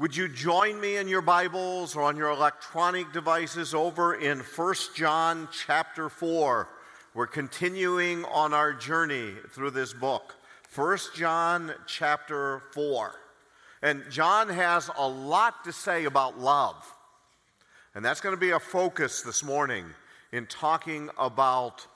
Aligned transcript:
Would 0.00 0.16
you 0.16 0.28
join 0.28 0.80
me 0.80 0.96
in 0.96 1.08
your 1.08 1.20
Bibles 1.20 1.94
or 1.94 2.00
on 2.04 2.16
your 2.16 2.30
electronic 2.30 3.12
devices 3.12 3.74
over 3.74 4.14
in 4.14 4.38
1 4.38 4.74
John 4.96 5.46
chapter 5.52 6.08
4? 6.08 6.68
We're 7.12 7.26
continuing 7.26 8.24
on 8.24 8.54
our 8.54 8.72
journey 8.72 9.34
through 9.50 9.72
this 9.72 9.92
book. 9.92 10.36
1 10.74 10.98
John 11.14 11.74
chapter 11.86 12.62
4. 12.72 13.14
And 13.82 14.02
John 14.10 14.48
has 14.48 14.88
a 14.96 15.06
lot 15.06 15.64
to 15.64 15.72
say 15.72 16.06
about 16.06 16.40
love. 16.40 16.82
And 17.94 18.02
that's 18.02 18.22
going 18.22 18.34
to 18.34 18.40
be 18.40 18.52
a 18.52 18.58
focus 18.58 19.20
this 19.20 19.44
morning 19.44 19.84
in 20.32 20.46
talking 20.46 21.10
about 21.18 21.86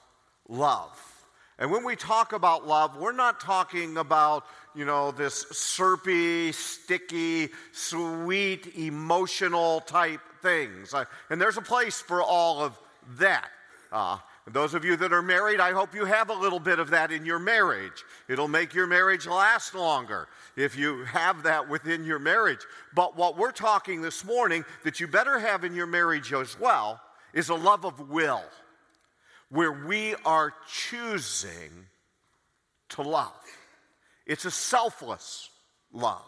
love. 0.46 1.13
And 1.58 1.70
when 1.70 1.84
we 1.84 1.94
talk 1.94 2.32
about 2.32 2.66
love, 2.66 2.96
we're 2.96 3.12
not 3.12 3.38
talking 3.40 3.96
about, 3.96 4.44
you 4.74 4.84
know, 4.84 5.12
this 5.12 5.46
syrupy, 5.52 6.50
sticky, 6.50 7.50
sweet, 7.72 8.76
emotional 8.76 9.80
type 9.80 10.20
things. 10.42 10.92
And 11.30 11.40
there's 11.40 11.56
a 11.56 11.62
place 11.62 12.00
for 12.00 12.22
all 12.22 12.60
of 12.60 12.78
that. 13.18 13.50
Uh, 13.92 14.18
those 14.48 14.74
of 14.74 14.84
you 14.84 14.96
that 14.96 15.12
are 15.12 15.22
married, 15.22 15.60
I 15.60 15.72
hope 15.72 15.94
you 15.94 16.04
have 16.04 16.28
a 16.28 16.34
little 16.34 16.58
bit 16.58 16.78
of 16.80 16.90
that 16.90 17.12
in 17.12 17.24
your 17.24 17.38
marriage. 17.38 18.04
It'll 18.28 18.48
make 18.48 18.74
your 18.74 18.88
marriage 18.88 19.26
last 19.26 19.74
longer 19.74 20.26
if 20.56 20.76
you 20.76 21.04
have 21.04 21.44
that 21.44 21.68
within 21.68 22.04
your 22.04 22.18
marriage. 22.18 22.60
But 22.94 23.16
what 23.16 23.38
we're 23.38 23.52
talking 23.52 24.02
this 24.02 24.24
morning 24.24 24.64
that 24.82 24.98
you 24.98 25.06
better 25.06 25.38
have 25.38 25.64
in 25.64 25.74
your 25.74 25.86
marriage 25.86 26.32
as 26.32 26.58
well 26.58 27.00
is 27.32 27.48
a 27.48 27.54
love 27.54 27.86
of 27.86 28.10
will 28.10 28.42
where 29.50 29.72
we 29.86 30.14
are 30.24 30.54
choosing 30.68 31.86
to 32.90 33.02
love. 33.02 33.32
It's 34.26 34.44
a 34.44 34.50
selfless 34.50 35.50
love. 35.92 36.22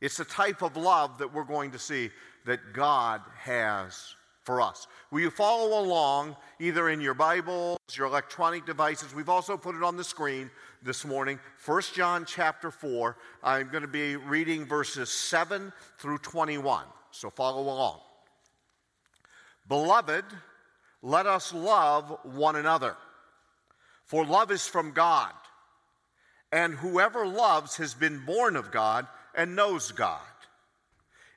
It's 0.00 0.16
the 0.16 0.24
type 0.24 0.62
of 0.62 0.76
love 0.76 1.18
that 1.18 1.34
we're 1.34 1.44
going 1.44 1.72
to 1.72 1.78
see 1.78 2.10
that 2.46 2.72
God 2.72 3.20
has 3.38 4.14
for 4.42 4.60
us. 4.62 4.86
Will 5.10 5.20
you 5.20 5.30
follow 5.30 5.78
along 5.84 6.36
either 6.58 6.88
in 6.88 7.00
your 7.00 7.14
Bibles, 7.14 7.78
your 7.92 8.06
electronic 8.06 8.64
devices? 8.64 9.14
We've 9.14 9.28
also 9.28 9.56
put 9.56 9.74
it 9.74 9.82
on 9.82 9.96
the 9.96 10.04
screen 10.04 10.50
this 10.82 11.04
morning. 11.04 11.38
1 11.66 11.82
John 11.94 12.24
chapter 12.24 12.70
4. 12.70 13.16
I'm 13.42 13.68
going 13.68 13.82
to 13.82 13.88
be 13.88 14.16
reading 14.16 14.64
verses 14.64 15.10
7 15.10 15.72
through 15.98 16.18
21. 16.18 16.84
So 17.10 17.28
follow 17.28 17.62
along. 17.62 18.00
Beloved, 19.68 20.24
let 21.02 21.26
us 21.26 21.52
love 21.52 22.18
one 22.22 22.56
another. 22.56 22.96
For 24.04 24.24
love 24.24 24.50
is 24.50 24.66
from 24.66 24.92
God, 24.92 25.32
and 26.50 26.74
whoever 26.74 27.26
loves 27.26 27.76
has 27.76 27.94
been 27.94 28.24
born 28.24 28.56
of 28.56 28.70
God 28.70 29.06
and 29.34 29.54
knows 29.54 29.92
God. 29.92 30.20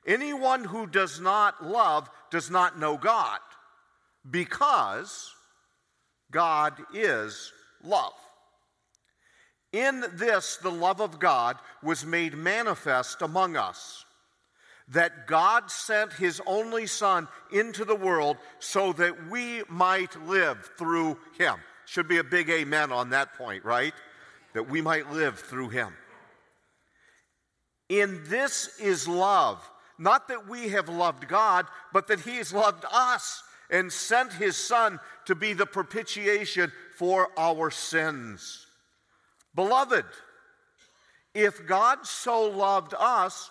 Anyone 0.06 0.64
who 0.64 0.86
does 0.86 1.20
not 1.20 1.64
love 1.64 2.08
does 2.30 2.50
not 2.50 2.78
know 2.78 2.96
God, 2.96 3.38
because 4.28 5.32
God 6.30 6.74
is 6.94 7.52
love. 7.84 8.14
In 9.72 10.04
this, 10.14 10.56
the 10.56 10.70
love 10.70 11.00
of 11.00 11.18
God 11.18 11.56
was 11.82 12.04
made 12.04 12.36
manifest 12.36 13.22
among 13.22 13.56
us 13.56 14.04
that 14.88 15.26
God 15.26 15.70
sent 15.70 16.12
his 16.12 16.40
only 16.46 16.86
Son 16.86 17.28
into 17.50 17.84
the 17.84 17.94
world 17.94 18.36
so 18.58 18.92
that 18.94 19.30
we 19.30 19.62
might 19.68 20.20
live 20.26 20.70
through 20.76 21.18
him. 21.38 21.56
Should 21.86 22.08
be 22.08 22.18
a 22.18 22.24
big 22.24 22.50
amen 22.50 22.92
on 22.92 23.10
that 23.10 23.34
point, 23.34 23.64
right? 23.64 23.94
That 24.54 24.68
we 24.68 24.80
might 24.80 25.10
live 25.10 25.38
through 25.38 25.70
him. 25.70 25.92
In 27.88 28.22
this 28.28 28.78
is 28.78 29.06
love, 29.06 29.68
not 29.98 30.28
that 30.28 30.48
we 30.48 30.68
have 30.70 30.88
loved 30.88 31.28
God, 31.28 31.66
but 31.92 32.06
that 32.08 32.20
he 32.20 32.36
has 32.36 32.52
loved 32.52 32.84
us 32.90 33.42
and 33.70 33.92
sent 33.92 34.32
his 34.32 34.56
Son 34.56 35.00
to 35.26 35.34
be 35.34 35.52
the 35.52 35.66
propitiation 35.66 36.72
for 36.96 37.28
our 37.36 37.70
sins. 37.70 38.66
Beloved, 39.54 40.04
if 41.34 41.66
God 41.66 42.06
so 42.06 42.48
loved 42.48 42.94
us, 42.98 43.50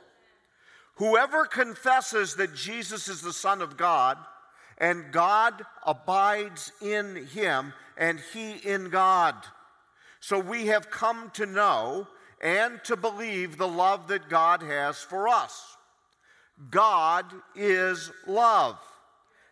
Whoever 0.95 1.45
confesses 1.45 2.35
that 2.35 2.53
Jesus 2.53 3.07
is 3.07 3.21
the 3.21 3.33
Son 3.33 3.61
of 3.61 3.77
God 3.77 4.17
and 4.77 5.11
God 5.11 5.63
abides 5.85 6.71
in 6.81 7.27
him 7.27 7.73
and 7.97 8.19
he 8.33 8.53
in 8.67 8.89
God. 8.89 9.35
So 10.19 10.39
we 10.39 10.67
have 10.67 10.91
come 10.91 11.31
to 11.35 11.45
know 11.45 12.07
and 12.41 12.83
to 12.85 12.95
believe 12.95 13.57
the 13.57 13.67
love 13.67 14.07
that 14.07 14.29
God 14.29 14.63
has 14.63 14.97
for 14.97 15.27
us. 15.27 15.77
God 16.69 17.25
is 17.55 18.11
love. 18.27 18.79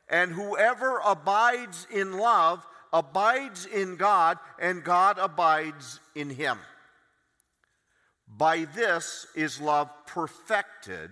And 0.10 0.32
whoever 0.32 1.00
abides 1.06 1.88
in 1.92 2.18
love 2.18 2.66
abides 2.92 3.68
in 3.68 3.96
God, 3.96 4.40
and 4.60 4.84
God 4.84 5.20
abides 5.20 6.00
in 6.16 6.32
him. 6.32 6.58
By 8.28 8.66
this 8.76 9.28
is 9.36 9.62
love 9.62 9.90
perfected 10.08 11.12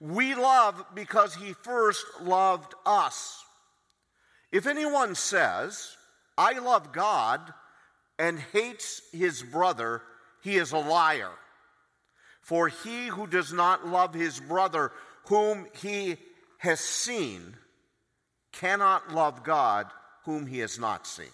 We 0.00 0.34
love 0.34 0.84
because 0.94 1.34
he 1.34 1.52
first 1.52 2.04
loved 2.20 2.74
us. 2.84 3.42
If 4.52 4.66
anyone 4.66 5.14
says, 5.14 5.96
I 6.36 6.58
love 6.58 6.92
God, 6.92 7.52
and 8.18 8.38
hates 8.38 9.02
his 9.12 9.42
brother, 9.42 10.02
he 10.42 10.56
is 10.56 10.72
a 10.72 10.78
liar. 10.78 11.30
For 12.40 12.68
he 12.68 13.08
who 13.08 13.26
does 13.26 13.52
not 13.52 13.86
love 13.86 14.14
his 14.14 14.40
brother, 14.40 14.92
whom 15.26 15.66
he 15.80 16.16
has 16.58 16.80
seen, 16.80 17.56
cannot 18.52 19.12
love 19.12 19.42
God, 19.42 19.86
whom 20.24 20.46
he 20.46 20.60
has 20.60 20.78
not 20.78 21.06
seen. 21.06 21.26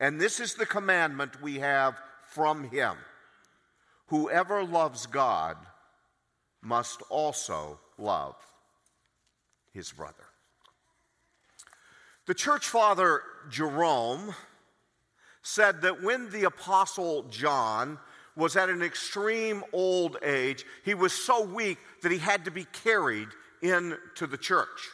And 0.00 0.20
this 0.20 0.40
is 0.40 0.54
the 0.54 0.66
commandment 0.66 1.42
we 1.42 1.58
have 1.58 2.00
from 2.28 2.64
him 2.64 2.96
whoever 4.08 4.62
loves 4.62 5.06
God 5.06 5.56
must 6.62 7.02
also 7.10 7.78
love 7.98 8.36
his 9.72 9.92
brother. 9.92 10.24
The 12.26 12.34
church 12.34 12.66
father 12.68 13.22
Jerome 13.50 14.34
said 15.42 15.82
that 15.82 16.02
when 16.02 16.30
the 16.30 16.44
apostle 16.44 17.24
John 17.24 17.98
was 18.36 18.56
at 18.56 18.70
an 18.70 18.80
extreme 18.80 19.64
old 19.72 20.16
age, 20.22 20.64
he 20.84 20.94
was 20.94 21.12
so 21.12 21.44
weak 21.44 21.78
that 22.02 22.12
he 22.12 22.18
had 22.18 22.44
to 22.44 22.50
be 22.50 22.64
carried 22.64 23.28
into 23.60 24.26
the 24.26 24.38
church. 24.38 24.90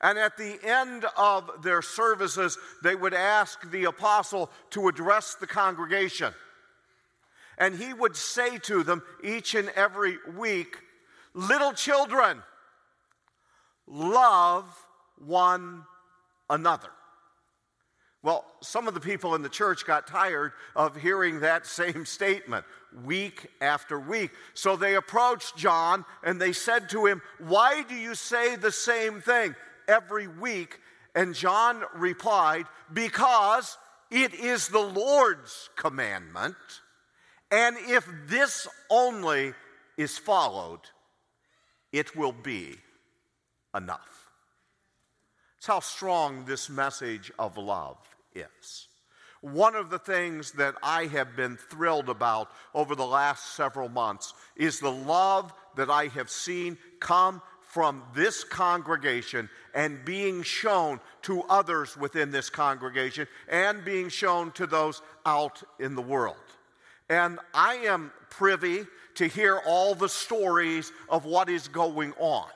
And 0.00 0.18
at 0.18 0.36
the 0.36 0.58
end 0.64 1.06
of 1.16 1.62
their 1.62 1.80
services, 1.80 2.58
they 2.82 2.96
would 2.96 3.14
ask 3.14 3.70
the 3.70 3.84
apostle 3.84 4.50
to 4.70 4.88
address 4.88 5.36
the 5.36 5.46
congregation. 5.46 6.34
And 7.58 7.76
he 7.76 7.92
would 7.92 8.16
say 8.16 8.58
to 8.58 8.82
them 8.82 9.02
each 9.22 9.54
and 9.54 9.68
every 9.70 10.18
week, 10.36 10.76
Little 11.34 11.72
children, 11.72 12.42
love 13.86 14.64
one 15.16 15.84
another. 16.50 16.90
Well, 18.22 18.44
some 18.60 18.86
of 18.86 18.94
the 18.94 19.00
people 19.00 19.34
in 19.34 19.42
the 19.42 19.48
church 19.48 19.84
got 19.84 20.06
tired 20.06 20.52
of 20.76 20.96
hearing 20.96 21.40
that 21.40 21.66
same 21.66 22.06
statement 22.06 22.64
week 23.04 23.48
after 23.60 23.98
week. 23.98 24.30
So 24.54 24.76
they 24.76 24.94
approached 24.94 25.56
John 25.56 26.04
and 26.22 26.40
they 26.40 26.52
said 26.52 26.88
to 26.90 27.06
him, 27.06 27.20
Why 27.38 27.82
do 27.82 27.96
you 27.96 28.14
say 28.14 28.54
the 28.54 28.70
same 28.70 29.20
thing 29.20 29.56
every 29.88 30.28
week? 30.28 30.78
And 31.14 31.34
John 31.34 31.82
replied, 31.94 32.66
Because 32.92 33.76
it 34.10 34.34
is 34.34 34.68
the 34.68 34.78
Lord's 34.78 35.70
commandment. 35.74 36.56
And 37.52 37.76
if 37.86 38.08
this 38.26 38.66
only 38.88 39.52
is 39.98 40.16
followed, 40.16 40.80
it 41.92 42.16
will 42.16 42.32
be 42.32 42.78
enough. 43.76 44.30
It's 45.58 45.66
how 45.66 45.80
strong 45.80 46.46
this 46.46 46.70
message 46.70 47.30
of 47.38 47.58
love 47.58 47.98
is. 48.34 48.88
One 49.42 49.74
of 49.74 49.90
the 49.90 49.98
things 49.98 50.52
that 50.52 50.76
I 50.82 51.06
have 51.06 51.36
been 51.36 51.58
thrilled 51.58 52.08
about 52.08 52.50
over 52.74 52.94
the 52.94 53.06
last 53.06 53.54
several 53.54 53.90
months 53.90 54.32
is 54.56 54.80
the 54.80 54.90
love 54.90 55.52
that 55.76 55.90
I 55.90 56.06
have 56.06 56.30
seen 56.30 56.78
come 57.00 57.42
from 57.60 58.02
this 58.14 58.44
congregation 58.44 59.50
and 59.74 60.04
being 60.06 60.42
shown 60.42 61.00
to 61.22 61.42
others 61.42 61.98
within 61.98 62.30
this 62.30 62.48
congregation 62.48 63.26
and 63.48 63.84
being 63.84 64.08
shown 64.08 64.52
to 64.52 64.66
those 64.66 65.02
out 65.26 65.62
in 65.78 65.94
the 65.94 66.02
world. 66.02 66.36
And 67.12 67.40
I 67.52 67.74
am 67.74 68.10
privy 68.30 68.86
to 69.16 69.26
hear 69.26 69.60
all 69.66 69.94
the 69.94 70.08
stories 70.08 70.90
of 71.10 71.26
what 71.26 71.50
is 71.50 71.68
going 71.68 72.14
on. 72.18 72.48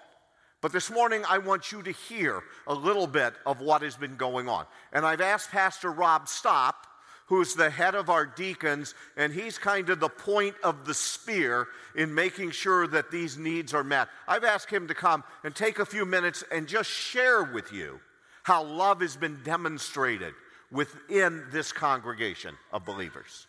But 0.62 0.72
this 0.72 0.90
morning, 0.90 1.24
I 1.28 1.36
want 1.36 1.72
you 1.72 1.82
to 1.82 1.90
hear 1.90 2.42
a 2.66 2.72
little 2.72 3.06
bit 3.06 3.34
of 3.44 3.60
what 3.60 3.82
has 3.82 3.96
been 3.96 4.16
going 4.16 4.48
on. 4.48 4.64
And 4.94 5.04
I've 5.04 5.20
asked 5.20 5.50
Pastor 5.50 5.92
Rob 5.92 6.26
Stop, 6.26 6.86
who's 7.26 7.52
the 7.52 7.68
head 7.68 7.94
of 7.94 8.08
our 8.08 8.24
deacons, 8.24 8.94
and 9.18 9.30
he's 9.30 9.58
kind 9.58 9.90
of 9.90 10.00
the 10.00 10.08
point 10.08 10.54
of 10.64 10.86
the 10.86 10.94
spear 10.94 11.68
in 11.94 12.14
making 12.14 12.52
sure 12.52 12.86
that 12.86 13.10
these 13.10 13.36
needs 13.36 13.74
are 13.74 13.84
met. 13.84 14.08
I've 14.26 14.44
asked 14.44 14.70
him 14.70 14.88
to 14.88 14.94
come 14.94 15.22
and 15.44 15.54
take 15.54 15.80
a 15.80 15.84
few 15.84 16.06
minutes 16.06 16.42
and 16.50 16.66
just 16.66 16.88
share 16.88 17.44
with 17.44 17.74
you 17.74 18.00
how 18.42 18.64
love 18.64 19.02
has 19.02 19.16
been 19.16 19.38
demonstrated 19.44 20.32
within 20.70 21.44
this 21.52 21.74
congregation 21.74 22.54
of 22.72 22.86
believers. 22.86 23.48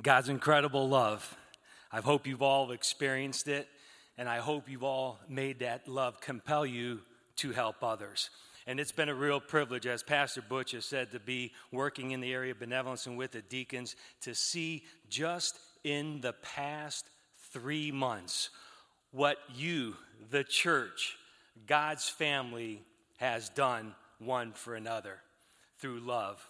God's 0.00 0.28
incredible 0.28 0.88
love. 0.88 1.36
I 1.90 2.00
hope 2.00 2.26
you've 2.26 2.42
all 2.42 2.70
experienced 2.70 3.48
it, 3.48 3.66
and 4.16 4.28
I 4.28 4.38
hope 4.38 4.68
you've 4.68 4.84
all 4.84 5.18
made 5.28 5.60
that 5.60 5.88
love 5.88 6.20
compel 6.20 6.64
you 6.64 7.00
to 7.36 7.50
help 7.50 7.82
others. 7.82 8.30
And 8.66 8.78
it's 8.78 8.92
been 8.92 9.08
a 9.08 9.14
real 9.14 9.40
privilege, 9.40 9.86
as 9.86 10.04
Pastor 10.04 10.42
Butch 10.42 10.72
has 10.72 10.84
said, 10.84 11.10
to 11.12 11.18
be 11.18 11.52
working 11.72 12.12
in 12.12 12.20
the 12.20 12.32
area 12.32 12.52
of 12.52 12.60
benevolence 12.60 13.06
and 13.06 13.18
with 13.18 13.32
the 13.32 13.42
deacons 13.42 13.96
to 14.20 14.34
see 14.34 14.84
just 15.08 15.58
in 15.82 16.20
the 16.20 16.34
past 16.34 17.08
three 17.50 17.90
months 17.90 18.50
what 19.10 19.38
you, 19.56 19.96
the 20.30 20.44
church, 20.44 21.16
God's 21.66 22.08
family, 22.08 22.82
has 23.16 23.48
done 23.48 23.94
one 24.18 24.52
for 24.52 24.76
another 24.76 25.16
through 25.78 26.00
love. 26.00 26.46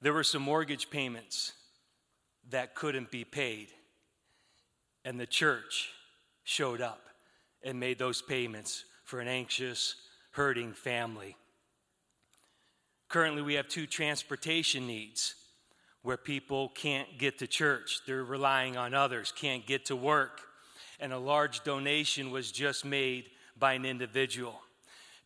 There 0.00 0.12
were 0.12 0.24
some 0.24 0.42
mortgage 0.42 0.90
payments 0.90 1.52
that 2.50 2.74
couldn't 2.74 3.10
be 3.10 3.24
paid, 3.24 3.68
and 5.04 5.18
the 5.18 5.26
church 5.26 5.90
showed 6.44 6.80
up 6.80 7.00
and 7.62 7.80
made 7.80 7.98
those 7.98 8.22
payments 8.22 8.84
for 9.04 9.20
an 9.20 9.28
anxious, 9.28 9.96
hurting 10.32 10.72
family. 10.72 11.36
Currently, 13.08 13.42
we 13.42 13.54
have 13.54 13.68
two 13.68 13.86
transportation 13.86 14.86
needs 14.86 15.34
where 16.02 16.16
people 16.16 16.68
can't 16.70 17.18
get 17.18 17.38
to 17.38 17.46
church. 17.46 18.00
They're 18.06 18.24
relying 18.24 18.76
on 18.76 18.92
others, 18.92 19.32
can't 19.34 19.66
get 19.66 19.86
to 19.86 19.96
work. 19.96 20.40
And 21.00 21.12
a 21.12 21.18
large 21.18 21.64
donation 21.64 22.30
was 22.30 22.52
just 22.52 22.84
made 22.84 23.30
by 23.58 23.74
an 23.74 23.84
individual. 23.84 24.60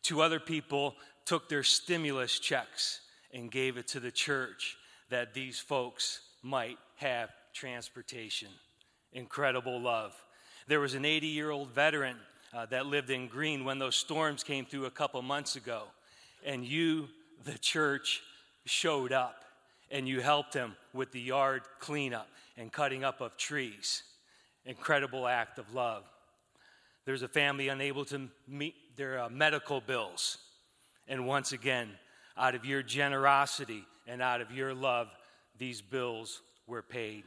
Two 0.01 0.21
other 0.21 0.39
people 0.39 0.95
took 1.25 1.49
their 1.49 1.63
stimulus 1.63 2.39
checks 2.39 3.01
and 3.33 3.51
gave 3.51 3.77
it 3.77 3.87
to 3.89 3.99
the 3.99 4.11
church 4.11 4.77
that 5.09 5.33
these 5.33 5.59
folks 5.59 6.21
might 6.41 6.77
have 6.99 7.29
transportation. 7.53 8.49
Incredible 9.13 9.79
love. 9.81 10.13
There 10.67 10.79
was 10.79 10.93
an 10.93 11.05
80 11.05 11.27
year 11.27 11.49
old 11.49 11.69
veteran 11.71 12.17
uh, 12.53 12.65
that 12.67 12.85
lived 12.85 13.09
in 13.09 13.27
Green 13.27 13.65
when 13.65 13.79
those 13.79 13.95
storms 13.95 14.43
came 14.43 14.65
through 14.65 14.85
a 14.85 14.91
couple 14.91 15.21
months 15.21 15.55
ago. 15.55 15.83
And 16.45 16.65
you, 16.65 17.07
the 17.43 17.57
church, 17.57 18.21
showed 18.65 19.11
up 19.11 19.43
and 19.89 20.07
you 20.07 20.21
helped 20.21 20.53
him 20.53 20.75
with 20.93 21.11
the 21.11 21.21
yard 21.21 21.63
cleanup 21.79 22.27
and 22.57 22.71
cutting 22.71 23.03
up 23.03 23.21
of 23.21 23.37
trees. 23.37 24.03
Incredible 24.65 25.27
act 25.27 25.57
of 25.57 25.73
love. 25.73 26.03
There's 27.05 27.23
a 27.23 27.27
family 27.27 27.69
unable 27.69 28.05
to 28.05 28.27
meet 28.47 28.75
their 28.97 29.19
uh, 29.19 29.29
medical 29.29 29.81
bills. 29.81 30.37
And 31.07 31.25
once 31.25 31.53
again, 31.53 31.89
out 32.37 32.55
of 32.55 32.65
your 32.65 32.83
generosity 32.83 33.83
and 34.05 34.21
out 34.21 34.41
of 34.41 34.51
your 34.51 34.73
love, 34.73 35.07
these 35.57 35.81
bills 35.81 36.41
were 36.69 36.81
paid. 36.81 37.23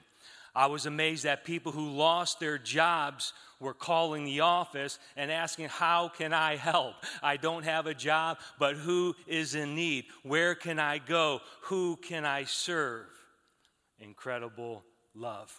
I 0.54 0.66
was 0.66 0.84
amazed 0.86 1.24
that 1.24 1.44
people 1.44 1.72
who 1.72 1.88
lost 1.88 2.38
their 2.38 2.58
jobs 2.58 3.32
were 3.58 3.72
calling 3.72 4.24
the 4.24 4.40
office 4.40 4.98
and 5.16 5.30
asking, 5.32 5.68
How 5.68 6.08
can 6.08 6.34
I 6.34 6.56
help? 6.56 6.94
I 7.22 7.38
don't 7.38 7.64
have 7.64 7.86
a 7.86 7.94
job, 7.94 8.38
but 8.58 8.76
who 8.76 9.14
is 9.26 9.54
in 9.54 9.74
need? 9.74 10.04
Where 10.22 10.54
can 10.54 10.78
I 10.78 10.98
go? 10.98 11.40
Who 11.62 11.96
can 11.96 12.26
I 12.26 12.44
serve? 12.44 13.06
Incredible 13.98 14.84
love. 15.14 15.58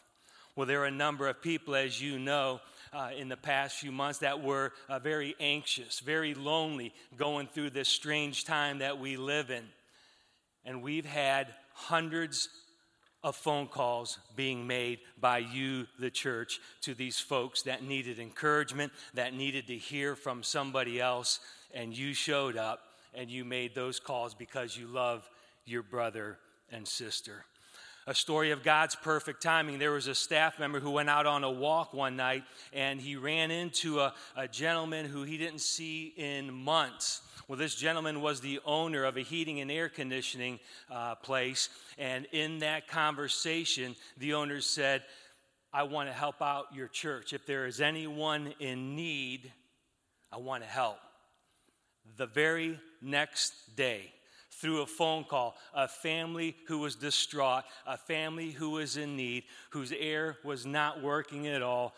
Well, 0.55 0.67
there 0.67 0.81
are 0.81 0.85
a 0.85 0.91
number 0.91 1.27
of 1.27 1.41
people, 1.41 1.73
as 1.73 1.99
you 1.99 2.19
know, 2.19 2.61
uh, 2.93 3.09
in 3.17 3.27
the 3.27 3.37
past 3.37 3.77
few 3.77 3.91
months 3.91 4.19
that 4.19 4.43
were 4.43 4.71
uh, 4.87 4.99
very 4.99 5.35
anxious, 5.39 5.99
very 5.99 6.35
lonely, 6.35 6.93
going 7.17 7.47
through 7.47 7.71
this 7.71 7.89
strange 7.89 8.45
time 8.45 8.77
that 8.77 8.99
we 8.99 9.17
live 9.17 9.49
in. 9.49 9.63
And 10.63 10.83
we've 10.83 11.05
had 11.05 11.47
hundreds 11.73 12.49
of 13.23 13.35
phone 13.35 13.67
calls 13.67 14.19
being 14.35 14.67
made 14.67 14.99
by 15.19 15.37
you, 15.37 15.87
the 15.99 16.11
church, 16.11 16.59
to 16.81 16.93
these 16.93 17.19
folks 17.19 17.61
that 17.63 17.83
needed 17.83 18.19
encouragement, 18.19 18.91
that 19.13 19.33
needed 19.33 19.67
to 19.67 19.77
hear 19.77 20.15
from 20.15 20.43
somebody 20.43 20.99
else, 20.99 21.39
and 21.73 21.97
you 21.97 22.13
showed 22.13 22.57
up 22.57 22.81
and 23.15 23.29
you 23.29 23.45
made 23.45 23.75
those 23.75 23.99
calls 23.99 24.33
because 24.33 24.75
you 24.75 24.87
love 24.87 25.29
your 25.65 25.83
brother 25.83 26.37
and 26.71 26.87
sister. 26.87 27.45
A 28.05 28.13
story 28.13 28.51
of 28.51 28.63
God's 28.63 28.95
perfect 28.95 29.41
timing. 29.41 29.79
There 29.79 29.91
was 29.91 30.07
a 30.07 30.15
staff 30.15 30.59
member 30.59 30.81
who 30.81 30.91
went 30.91 31.09
out 31.09 31.25
on 31.25 31.45
a 31.45 31.51
walk 31.51 31.93
one 31.93 32.17
night 32.17 32.43
and 32.73 32.99
he 32.99 33.15
ran 33.15 33.49
into 33.49 34.01
a, 34.01 34.13
a 34.35 34.45
gentleman 34.45 35.05
who 35.05 35.23
he 35.23 35.37
didn't 35.37 35.61
see 35.61 36.13
in 36.17 36.53
months. 36.53 37.21
Well, 37.47 37.59
this 37.59 37.75
gentleman 37.75 38.21
was 38.21 38.39
the 38.39 38.61
owner 38.65 39.03
of 39.03 39.17
a 39.17 39.21
heating 39.21 39.59
and 39.59 39.69
air 39.69 39.89
conditioning 39.89 40.59
uh, 40.89 41.15
place. 41.15 41.69
And 41.97 42.25
in 42.31 42.59
that 42.59 42.87
conversation, 42.87 43.95
the 44.17 44.35
owner 44.35 44.61
said, 44.61 45.03
I 45.73 45.83
want 45.83 46.07
to 46.07 46.13
help 46.13 46.41
out 46.41 46.67
your 46.73 46.87
church. 46.87 47.33
If 47.33 47.45
there 47.45 47.65
is 47.65 47.81
anyone 47.81 48.53
in 48.59 48.95
need, 48.95 49.51
I 50.31 50.37
want 50.37 50.63
to 50.63 50.69
help. 50.69 50.99
The 52.17 52.27
very 52.27 52.79
next 53.01 53.75
day, 53.75 54.13
through 54.51 54.81
a 54.81 54.85
phone 54.85 55.25
call, 55.25 55.55
a 55.73 55.87
family 55.87 56.55
who 56.67 56.79
was 56.79 56.95
distraught, 56.95 57.63
a 57.85 57.97
family 57.97 58.51
who 58.51 58.71
was 58.71 58.95
in 58.95 59.17
need, 59.17 59.43
whose 59.71 59.91
air 59.91 60.37
was 60.45 60.65
not 60.65 61.01
working 61.01 61.47
at 61.47 61.61
all, 61.61 61.93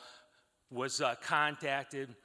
was 0.71 1.01
uh, 1.01 1.15
contacted 1.21 2.15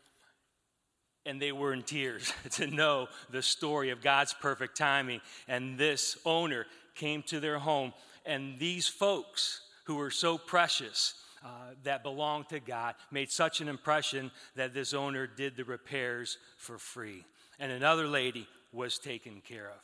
and 1.27 1.41
they 1.41 1.53
were 1.53 1.73
in 1.73 1.83
tears 1.83 2.33
to 2.53 2.67
know 2.67 3.09
the 3.31 3.43
story 3.43 3.91
of 3.91 4.03
God's 4.03 4.33
perfect 4.35 4.77
timing. 4.77 5.21
And 5.49 5.79
this 5.79 6.19
owner 6.25 6.67
came 6.95 7.23
to 7.25 7.41
their 7.41 7.59
home, 7.59 7.93
and 8.27 8.59
these 8.59 8.89
folks 8.89 9.62
who 9.85 9.97
were 9.97 10.11
so 10.11 10.39
precious. 10.39 11.15
Uh, 11.43 11.73
that 11.85 12.03
belonged 12.03 12.47
to 12.50 12.61
God 12.61 12.95
made 13.11 13.31
such 13.31 13.62
an 13.62 13.69
impression 13.69 14.31
that 14.57 14.75
this 14.75 14.93
owner 14.93 15.27
did 15.27 15.57
the 15.57 15.65
repairs 15.65 16.37
for 16.59 16.77
free. 16.77 17.25
And 17.59 17.73
another 17.73 18.07
lady 18.07 18.47
was 18.75 18.99
taken 18.99 19.41
care 19.41 19.69
of. 19.69 19.81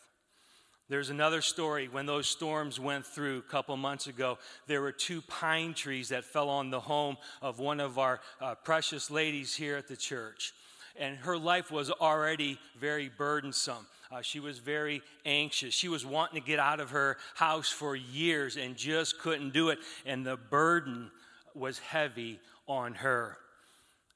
There's 0.89 1.11
another 1.11 1.41
story 1.41 1.89
when 1.89 2.07
those 2.07 2.29
storms 2.29 2.79
went 2.79 3.07
through 3.07 3.39
a 3.39 3.51
couple 3.51 3.77
months 3.77 4.07
ago. 4.07 4.39
There 4.69 4.81
were 4.81 4.93
two 4.93 5.21
pine 5.23 5.75
trees 5.75 6.11
that 6.11 6.25
fell 6.25 6.49
on 6.49 6.71
the 6.71 6.79
home 6.79 7.17
of 7.43 7.59
one 7.59 7.81
of 7.81 7.99
our 7.99 8.21
uh, 8.41 8.55
precious 8.55 9.11
ladies 9.11 9.55
here 9.55 9.77
at 9.77 9.89
the 9.89 9.97
church 9.97 10.53
and 10.99 11.17
her 11.19 11.39
life 11.39 11.71
was 11.71 11.91
already 11.91 12.59
very 12.79 13.09
burdensome. 13.09 13.87
Uh, 14.11 14.23
she 14.23 14.41
was 14.41 14.59
very 14.59 15.03
anxious. 15.25 15.75
She 15.75 15.89
was 15.89 16.07
wanting 16.07 16.41
to 16.41 16.47
get 16.47 16.59
out 16.59 16.81
of 16.81 16.91
her 16.91 17.17
house 17.35 17.69
for 17.69 17.97
years 17.97 18.57
and 18.57 18.77
just 18.77 19.19
couldn't 19.19 19.53
do 19.53 19.71
it. 19.71 19.79
And 20.05 20.25
the 20.25 20.37
burden 20.37 21.11
was 21.55 21.79
heavy 21.79 22.39
on 22.69 22.95
her. 22.95 23.37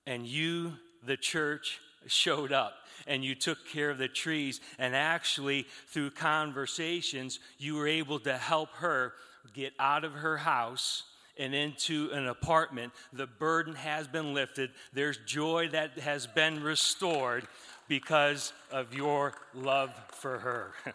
And 0.07 0.27
you, 0.27 0.75
the 1.05 1.17
church, 1.17 1.81
showed 2.07 2.53
up 2.53 2.75
and 3.07 3.25
you 3.25 3.35
took 3.35 3.67
care 3.67 3.91
of 3.91 3.99
the 3.99 4.09
trees. 4.09 4.61
And 4.79 4.95
actually, 4.95 5.67
through 5.89 6.11
conversations, 6.11 7.41
you 7.59 7.75
were 7.75 7.89
able 7.89 8.21
to 8.21 8.37
help 8.37 8.71
her 8.77 9.15
get 9.55 9.73
out 9.79 10.05
of 10.05 10.13
her 10.13 10.37
house 10.37 11.05
and 11.40 11.54
into 11.54 12.11
an 12.12 12.28
apartment. 12.28 12.92
The 13.14 13.26
burden 13.26 13.75
has 13.75 14.06
been 14.06 14.35
lifted, 14.35 14.70
there's 14.92 15.18
joy 15.26 15.68
that 15.68 15.99
has 15.99 16.26
been 16.26 16.62
restored 16.62 17.49
because 17.88 18.52
of 18.70 18.94
your 18.94 19.32
love 19.54 19.90
for 20.12 20.38
her. 20.38 20.75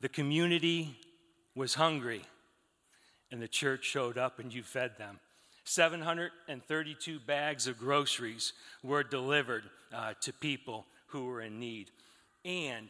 the 0.00 0.08
community 0.08 0.96
was 1.56 1.74
hungry, 1.74 2.22
and 3.32 3.42
the 3.42 3.48
church 3.48 3.84
showed 3.84 4.16
up 4.16 4.38
and 4.38 4.54
you 4.54 4.62
fed 4.62 4.92
them. 4.96 5.18
732 5.64 7.18
bags 7.18 7.66
of 7.66 7.78
groceries 7.78 8.52
were 8.84 9.02
delivered 9.02 9.64
uh, 9.92 10.14
to 10.20 10.32
people 10.32 10.86
who 11.08 11.24
were 11.24 11.40
in 11.40 11.58
need. 11.58 11.90
And 12.44 12.88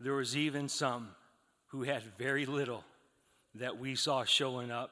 there 0.00 0.14
was 0.14 0.34
even 0.34 0.70
some 0.70 1.10
who 1.66 1.82
had 1.82 2.02
very 2.16 2.46
little 2.46 2.84
that 3.54 3.78
we 3.78 3.94
saw 3.94 4.24
showing 4.24 4.70
up 4.70 4.90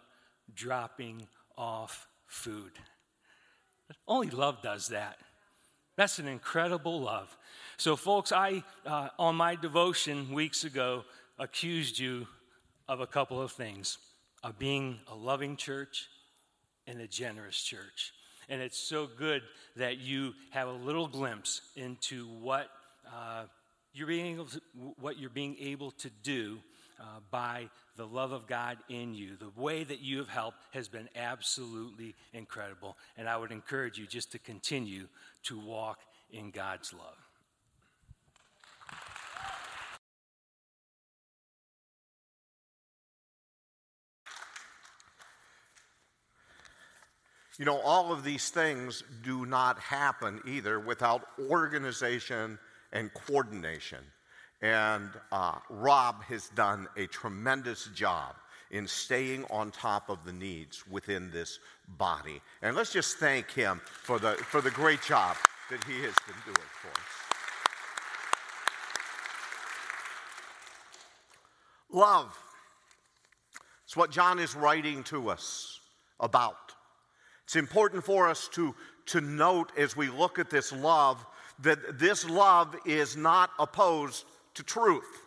dropping 0.55 1.27
off 1.57 2.07
food. 2.27 2.73
Only 4.07 4.31
love 4.31 4.63
does 4.63 4.89
that. 4.89 5.19
That's 5.97 6.19
an 6.19 6.27
incredible 6.27 7.01
love. 7.01 7.37
So, 7.77 7.97
folks, 7.97 8.33
I, 8.33 8.65
uh, 8.87 9.09
on 9.19 9.37
my 9.37 9.57
devotion 9.57 10.33
weeks 10.33 10.65
ago, 10.65 11.05
accused 11.39 11.99
you 11.99 12.27
of 12.89 13.01
a 13.01 13.07
couple 13.07 13.41
of 13.41 13.53
things 13.53 13.99
of 14.43 14.59
being 14.59 14.99
a 15.09 15.15
loving 15.15 15.57
church 15.57 16.09
and 16.87 17.01
a 17.01 17.07
generous 17.07 17.61
church. 17.63 18.13
And 18.49 18.61
it's 18.61 18.79
so 18.79 19.07
good 19.07 19.43
that 19.77 19.99
you 19.99 20.35
have 20.51 20.69
a 20.69 20.73
little 20.73 21.07
glimpse 21.07 21.61
into 21.77 22.27
what, 22.27 22.69
uh, 23.07 23.45
you're, 23.93 24.09
being 24.09 24.45
to, 24.47 24.61
what 24.99 25.19
you're 25.19 25.31
being 25.31 25.57
able 25.61 25.93
to 25.93 26.11
do 26.23 26.59
uh, 27.03 27.19
by 27.31 27.69
the 27.97 28.07
love 28.07 28.33
of 28.33 28.47
God 28.47 28.79
in 28.89 29.13
you. 29.13 29.37
The 29.37 29.61
way 29.61 29.83
that 29.83 30.01
you 30.01 30.19
have 30.19 30.29
helped 30.29 30.59
has 30.71 30.89
been 30.89 31.09
absolutely 31.17 32.15
incredible. 32.33 32.97
And 33.17 33.29
I 33.29 33.37
would 33.37 33.51
encourage 33.51 33.99
you 33.99 34.07
just 34.07 34.31
to 34.33 34.39
continue 34.39 35.09
to 35.45 35.59
walk 35.59 35.99
in 36.31 36.51
God's 36.51 36.93
love. 36.93 37.17
You 47.59 47.67
know, 47.67 47.81
all 47.81 48.13
of 48.13 48.25
these 48.25 48.49
things 48.49 49.05
do 49.23 49.45
not 49.45 49.79
happen 49.79 50.41
either 50.47 50.81
without 50.81 51.27
organization 51.51 52.59
and 52.93 53.13
coordination. 53.13 53.99
And 54.63 55.11
uh, 55.33 55.57
Rob 55.69 56.23
has 56.25 56.49
done 56.51 56.87
a 56.97 57.07
tremendous 57.09 57.87
job 57.95 58.37
in 58.71 58.87
staying 58.87 59.45
on 59.51 59.71
top 59.71 60.09
of 60.09 60.25
the 60.25 60.33
needs 60.33 60.87
within 60.87 61.31
this 61.31 61.59
body. 61.99 62.41
And 62.63 62.75
let's 62.75 62.93
just 62.93 63.19
thank 63.19 63.51
him 63.51 63.81
for 63.85 64.19
the, 64.19 64.33
for 64.35 64.61
the 64.61 64.71
great 64.71 65.03
job 65.03 65.37
that 65.69 65.83
he 65.85 65.95
has 66.03 66.15
been 66.27 66.37
doing 66.45 66.69
for 66.81 66.89
us. 66.89 67.23
Love. 71.91 72.39
It's 73.85 73.97
what 73.97 74.11
John 74.11 74.39
is 74.39 74.55
writing 74.55 75.03
to 75.05 75.29
us 75.29 75.81
about. 76.19 76.73
It's 77.45 77.57
important 77.57 78.05
for 78.05 78.29
us 78.29 78.49
to, 78.55 78.75
to 79.07 79.21
note 79.21 79.73
as 79.77 79.95
we 79.95 80.09
look 80.09 80.39
at 80.39 80.49
this 80.49 80.73
love 80.73 81.27
that 81.59 81.99
this 81.99 82.29
love 82.29 82.75
is 82.87 83.17
not 83.17 83.51
opposed 83.59 84.25
to 84.55 84.63
truth. 84.63 85.23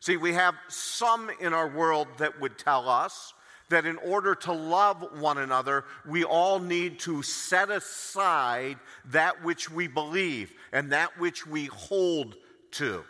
See, 0.00 0.16
we 0.16 0.34
have 0.34 0.54
some 0.68 1.30
in 1.40 1.54
our 1.54 1.68
world 1.68 2.08
that 2.18 2.40
would 2.40 2.58
tell 2.58 2.88
us 2.88 3.32
that 3.70 3.86
in 3.86 3.96
order 3.98 4.34
to 4.34 4.52
love 4.52 5.04
one 5.18 5.38
another, 5.38 5.84
we 6.06 6.24
all 6.24 6.58
need 6.58 6.98
to 7.00 7.22
set 7.22 7.70
aside 7.70 8.78
that 9.06 9.42
which 9.42 9.70
we 9.70 9.86
believe 9.86 10.52
and 10.72 10.92
that 10.92 11.18
which 11.18 11.46
we 11.46 11.66
hold 11.66 12.36
to. 12.72 13.04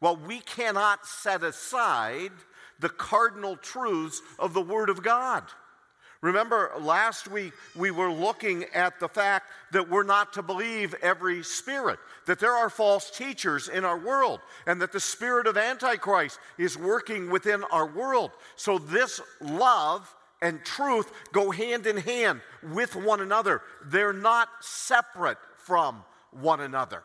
Well, 0.00 0.16
we 0.16 0.40
cannot 0.40 1.06
set 1.06 1.42
aside 1.42 2.32
the 2.78 2.88
cardinal 2.88 3.56
truths 3.56 4.20
of 4.38 4.54
the 4.54 4.60
Word 4.60 4.90
of 4.90 5.02
God. 5.02 5.44
Remember, 6.20 6.72
last 6.80 7.28
week 7.28 7.52
we 7.76 7.92
were 7.92 8.10
looking 8.10 8.64
at 8.74 8.98
the 8.98 9.08
fact 9.08 9.50
that 9.72 9.88
we're 9.88 10.02
not 10.02 10.32
to 10.32 10.42
believe 10.42 10.94
every 11.00 11.44
spirit, 11.44 12.00
that 12.26 12.40
there 12.40 12.54
are 12.54 12.68
false 12.68 13.08
teachers 13.10 13.68
in 13.68 13.84
our 13.84 13.98
world, 13.98 14.40
and 14.66 14.82
that 14.82 14.90
the 14.90 14.98
spirit 14.98 15.46
of 15.46 15.56
Antichrist 15.56 16.40
is 16.58 16.76
working 16.76 17.30
within 17.30 17.62
our 17.64 17.86
world. 17.86 18.32
So, 18.56 18.78
this 18.78 19.20
love 19.40 20.12
and 20.42 20.64
truth 20.64 21.12
go 21.32 21.52
hand 21.52 21.86
in 21.86 21.96
hand 21.96 22.40
with 22.72 22.96
one 22.96 23.20
another, 23.20 23.62
they're 23.84 24.12
not 24.12 24.48
separate 24.60 25.38
from 25.58 26.02
one 26.32 26.60
another. 26.60 27.04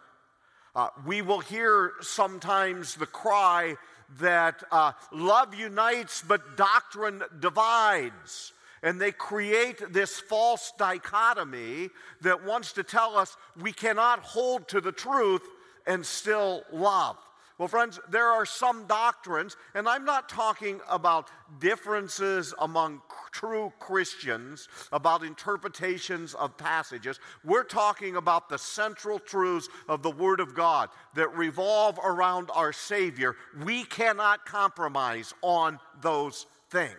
Uh, 0.76 0.90
we 1.06 1.22
will 1.22 1.40
hear 1.40 1.92
sometimes 2.02 2.96
the 2.96 3.06
cry 3.06 3.76
that 4.20 4.64
uh, 4.72 4.92
love 5.12 5.54
unites, 5.54 6.24
but 6.28 6.58
doctrine 6.58 7.22
divides. 7.40 8.54
And 8.84 9.00
they 9.00 9.12
create 9.12 9.94
this 9.94 10.20
false 10.20 10.74
dichotomy 10.78 11.90
that 12.22 12.46
wants 12.46 12.74
to 12.74 12.84
tell 12.84 13.18
us 13.18 13.38
we 13.60 13.72
cannot 13.72 14.20
hold 14.20 14.68
to 14.68 14.82
the 14.82 14.92
truth 14.92 15.42
and 15.88 16.06
still 16.06 16.64
love. 16.72 17.18
Well, 17.58 17.68
friends, 17.68 18.00
there 18.10 18.28
are 18.28 18.46
some 18.46 18.88
doctrines, 18.88 19.56
and 19.76 19.88
I'm 19.88 20.06
not 20.06 20.28
talking 20.28 20.82
about 20.90 21.30
differences 21.60 22.54
among 22.60 23.02
true 23.32 23.72
Christians, 23.80 24.68
about 24.92 25.24
interpretations 25.24 26.34
of 26.34 26.58
passages. 26.58 27.20
We're 27.44 27.64
talking 27.64 28.16
about 28.16 28.50
the 28.50 28.58
central 28.58 29.20
truths 29.20 29.70
of 29.88 30.02
the 30.02 30.12
Word 30.12 30.40
of 30.40 30.56
God 30.56 30.90
that 31.16 31.34
revolve 31.38 32.00
around 32.04 32.50
our 32.54 32.74
Savior. 32.74 33.36
We 33.64 33.84
cannot 33.84 34.46
compromise 34.46 35.34
on 35.42 35.80
those 36.02 36.48
things. 36.70 36.98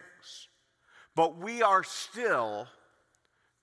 But 1.15 1.39
we 1.39 1.63
are 1.63 1.85
still 1.85 2.67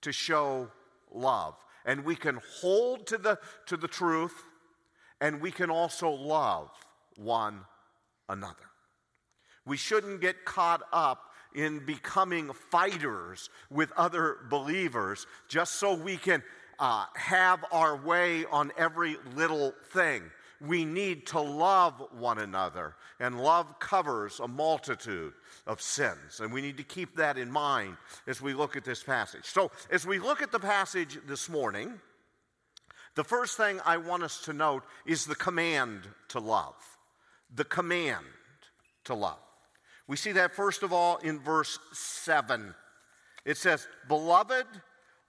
to 0.02 0.12
show 0.12 0.70
love. 1.12 1.56
And 1.86 2.06
we 2.06 2.16
can 2.16 2.40
hold 2.60 3.08
to 3.08 3.18
the, 3.18 3.40
to 3.66 3.78
the 3.78 3.88
truth, 3.88 4.36
and 5.20 5.42
we 5.42 5.52
can 5.52 5.70
also 5.70 6.12
love 6.12 6.70
one 7.18 7.62
another. 8.30 8.56
We 9.66 9.78
shouldn't 9.78 10.22
get 10.22 10.46
caught 10.46 10.82
up 10.94 11.32
in 11.54 11.86
becoming 11.86 12.52
fighters 12.54 13.50
with 13.70 13.92
other 13.98 14.38
believers 14.50 15.28
just 15.48 15.74
so 15.74 15.94
we 15.94 16.18
can 16.18 16.44
uh, 16.80 17.06
have 17.16 17.64
our 17.72 17.96
way 17.96 18.46
on 18.46 18.72
every 18.78 19.18
little 19.36 19.74
thing 19.92 20.24
we 20.68 20.86
need 20.86 21.26
to 21.28 21.40
love 21.40 22.04
one 22.12 22.38
another, 22.38 22.96
and 23.20 23.42
love 23.42 23.80
covers 23.80 24.40
a 24.40 24.48
multitude 24.48 25.34
of 25.66 25.82
sins. 25.82 26.40
And 26.40 26.54
we 26.54 26.62
need 26.62 26.78
to 26.78 26.84
keep 26.84 27.16
that 27.16 27.38
in 27.38 27.52
mind 27.52 27.98
as 28.28 28.42
we 28.42 28.54
look 28.54 28.76
at 28.76 28.86
this 28.86 29.02
passage. 29.04 29.46
So, 29.46 29.72
as 29.90 30.06
we 30.06 30.20
look 30.20 30.42
at 30.42 30.52
the 30.52 30.60
passage 30.60 31.18
this 31.28 31.50
morning, 31.50 32.00
the 33.16 33.24
first 33.24 33.58
thing 33.58 33.80
I 33.86 33.98
want 33.98 34.24
us 34.24 34.42
to 34.42 34.54
note 34.54 34.84
is 35.06 35.26
the 35.26 35.36
command 35.36 36.08
to 36.30 36.40
love. 36.40 36.76
The 37.54 37.66
command 37.66 38.26
to 39.06 39.16
love. 39.16 39.40
We 40.08 40.16
see 40.16 40.32
that 40.34 40.54
first 40.54 40.84
of 40.84 40.94
all 40.94 41.18
in 41.18 41.40
verse 41.40 41.80
7. 41.94 42.76
It 43.46 43.58
says, 43.58 43.88
Beloved, 44.08 44.68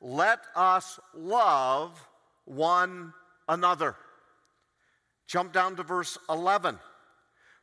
let 0.01 0.41
us 0.55 1.01
love 1.15 1.99
one 2.45 3.13
another. 3.49 3.97
Jump 5.33 5.51
down 5.55 5.77
to 5.77 5.83
verse 5.83 6.19
11. 6.29 6.79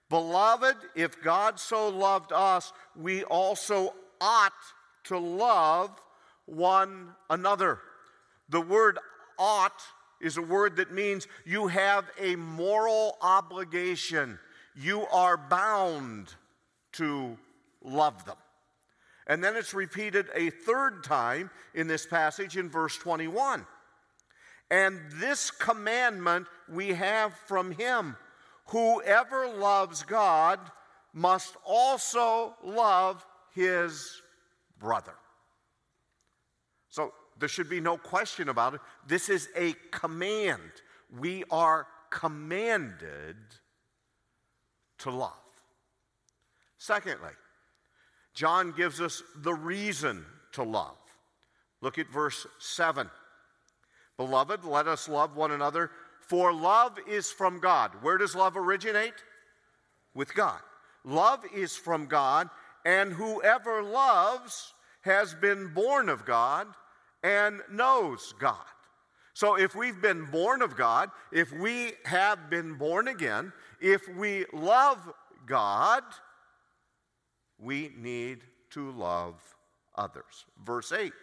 Beloved, 0.09 0.75
if 0.95 1.21
God 1.21 1.59
so 1.59 1.87
loved 1.87 2.31
us, 2.33 2.73
we 2.95 3.23
also 3.25 3.93
ought 4.19 4.51
to 5.03 5.19
love 5.19 5.91
one 6.47 7.09
another. 7.29 7.77
The 8.49 8.59
word 8.59 8.97
ought 9.37 9.83
is 10.19 10.37
a 10.37 10.41
word 10.41 10.77
that 10.77 10.91
means 10.91 11.27
you 11.45 11.67
have 11.67 12.05
a 12.19 12.35
moral 12.37 13.17
obligation. 13.21 14.39
You 14.75 15.05
are 15.05 15.37
bound 15.37 16.33
to 16.93 17.37
love 17.83 18.25
them. 18.25 18.37
And 19.27 19.43
then 19.43 19.55
it's 19.55 19.75
repeated 19.75 20.25
a 20.33 20.49
third 20.49 21.03
time 21.03 21.51
in 21.75 21.85
this 21.85 22.07
passage 22.07 22.57
in 22.57 22.67
verse 22.67 22.97
21. 22.97 23.67
And 24.71 24.99
this 25.15 25.51
commandment 25.51 26.47
we 26.71 26.89
have 26.93 27.33
from 27.47 27.71
him 27.71 28.15
whoever 28.65 29.47
loves 29.47 30.03
God 30.03 30.59
must 31.13 31.55
also 31.65 32.55
love 32.63 33.25
his 33.55 34.21
brother. 34.79 35.15
So 36.89 37.13
There 37.39 37.49
should 37.49 37.69
be 37.69 37.79
no 37.79 37.97
question 37.97 38.49
about 38.49 38.73
it. 38.75 38.81
This 39.07 39.29
is 39.29 39.47
a 39.55 39.73
command. 39.91 40.59
We 41.17 41.45
are 41.49 41.87
commanded 42.09 43.37
to 44.99 45.09
love. 45.09 45.31
Secondly, 46.77 47.31
John 48.33 48.73
gives 48.73 48.99
us 48.99 49.23
the 49.37 49.53
reason 49.53 50.25
to 50.53 50.63
love. 50.63 50.97
Look 51.81 51.97
at 51.97 52.09
verse 52.09 52.45
7. 52.59 53.09
Beloved, 54.19 54.65
let 54.65 54.85
us 54.85 55.07
love 55.07 55.37
one 55.37 55.51
another, 55.51 55.91
for 56.19 56.51
love 56.51 56.97
is 57.07 57.31
from 57.31 57.61
God. 57.61 57.91
Where 58.01 58.17
does 58.17 58.35
love 58.35 58.57
originate? 58.57 59.13
With 60.13 60.35
God. 60.35 60.59
Love 61.05 61.39
is 61.55 61.77
from 61.77 62.05
God, 62.05 62.49
and 62.83 63.13
whoever 63.13 63.81
loves 63.81 64.73
has 65.03 65.33
been 65.35 65.73
born 65.73 66.09
of 66.09 66.25
God 66.25 66.67
and 67.23 67.61
knows 67.71 68.33
God. 68.41 68.57
So 69.33 69.55
if 69.55 69.73
we've 69.73 70.01
been 70.01 70.25
born 70.25 70.61
of 70.61 70.75
God, 70.75 71.11
if 71.31 71.53
we 71.53 71.93
have 72.03 72.49
been 72.49 72.73
born 72.73 73.07
again, 73.07 73.53
if 73.79 74.05
we 74.17 74.45
love 74.51 74.99
God, 75.45 76.03
we 77.57 77.93
need 77.97 78.41
to 78.71 78.91
love 78.91 79.39
others. 79.95 80.45
Verse 80.61 80.91
8 80.91 81.13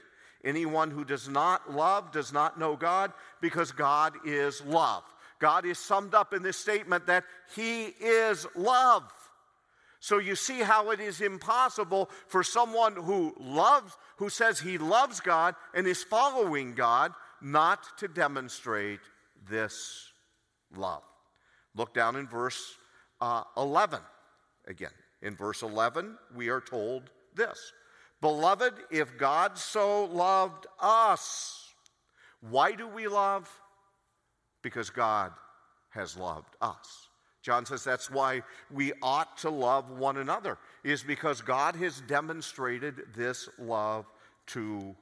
Anyone 0.46 0.90
who 0.90 1.04
does 1.04 1.28
not 1.28 1.74
love 1.74 2.12
does 2.12 2.32
not 2.32 2.58
know 2.58 2.76
God 2.76 3.12
because 3.40 3.72
God 3.72 4.14
is 4.24 4.62
love. 4.62 5.02
God 5.40 5.66
is 5.66 5.78
summed 5.78 6.14
up 6.14 6.32
in 6.32 6.42
this 6.42 6.56
statement 6.56 7.06
that 7.08 7.24
He 7.54 7.86
is 7.86 8.46
love. 8.54 9.02
So 10.06 10.18
you 10.18 10.36
see 10.36 10.60
how 10.60 10.90
it 10.92 11.00
is 11.00 11.20
impossible 11.20 12.10
for 12.28 12.44
someone 12.44 12.94
who 12.94 13.34
loves, 13.40 13.96
who 14.18 14.28
says 14.28 14.60
he 14.60 14.78
loves 14.78 15.18
God 15.18 15.56
and 15.74 15.84
is 15.84 16.04
following 16.04 16.74
God, 16.74 17.12
not 17.40 17.98
to 17.98 18.06
demonstrate 18.06 19.00
this 19.50 20.12
love. 20.76 21.02
Look 21.74 21.92
down 21.92 22.14
in 22.14 22.28
verse 22.28 22.76
uh, 23.20 23.42
11 23.56 23.98
again. 24.68 24.90
In 25.22 25.34
verse 25.34 25.62
11, 25.62 26.16
we 26.36 26.50
are 26.50 26.60
told 26.60 27.10
this 27.34 27.72
Beloved, 28.20 28.74
if 28.90 29.16
God 29.18 29.58
so 29.58 30.04
loved 30.04 30.66
us, 30.80 31.72
why 32.40 32.72
do 32.72 32.88
we 32.88 33.08
love? 33.08 33.48
Because 34.62 34.90
God 34.90 35.32
has 35.90 36.16
loved 36.16 36.56
us. 36.60 37.08
John 37.42 37.64
says 37.64 37.84
that's 37.84 38.10
why 38.10 38.42
we 38.72 38.92
ought 39.02 39.38
to 39.38 39.50
love 39.50 39.90
one 39.90 40.16
another, 40.16 40.58
is 40.82 41.02
because 41.02 41.40
God 41.40 41.76
has 41.76 42.00
demonstrated 42.02 43.02
this 43.14 43.48
love 43.58 44.06
to 44.48 44.96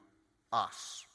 us. 0.53 1.05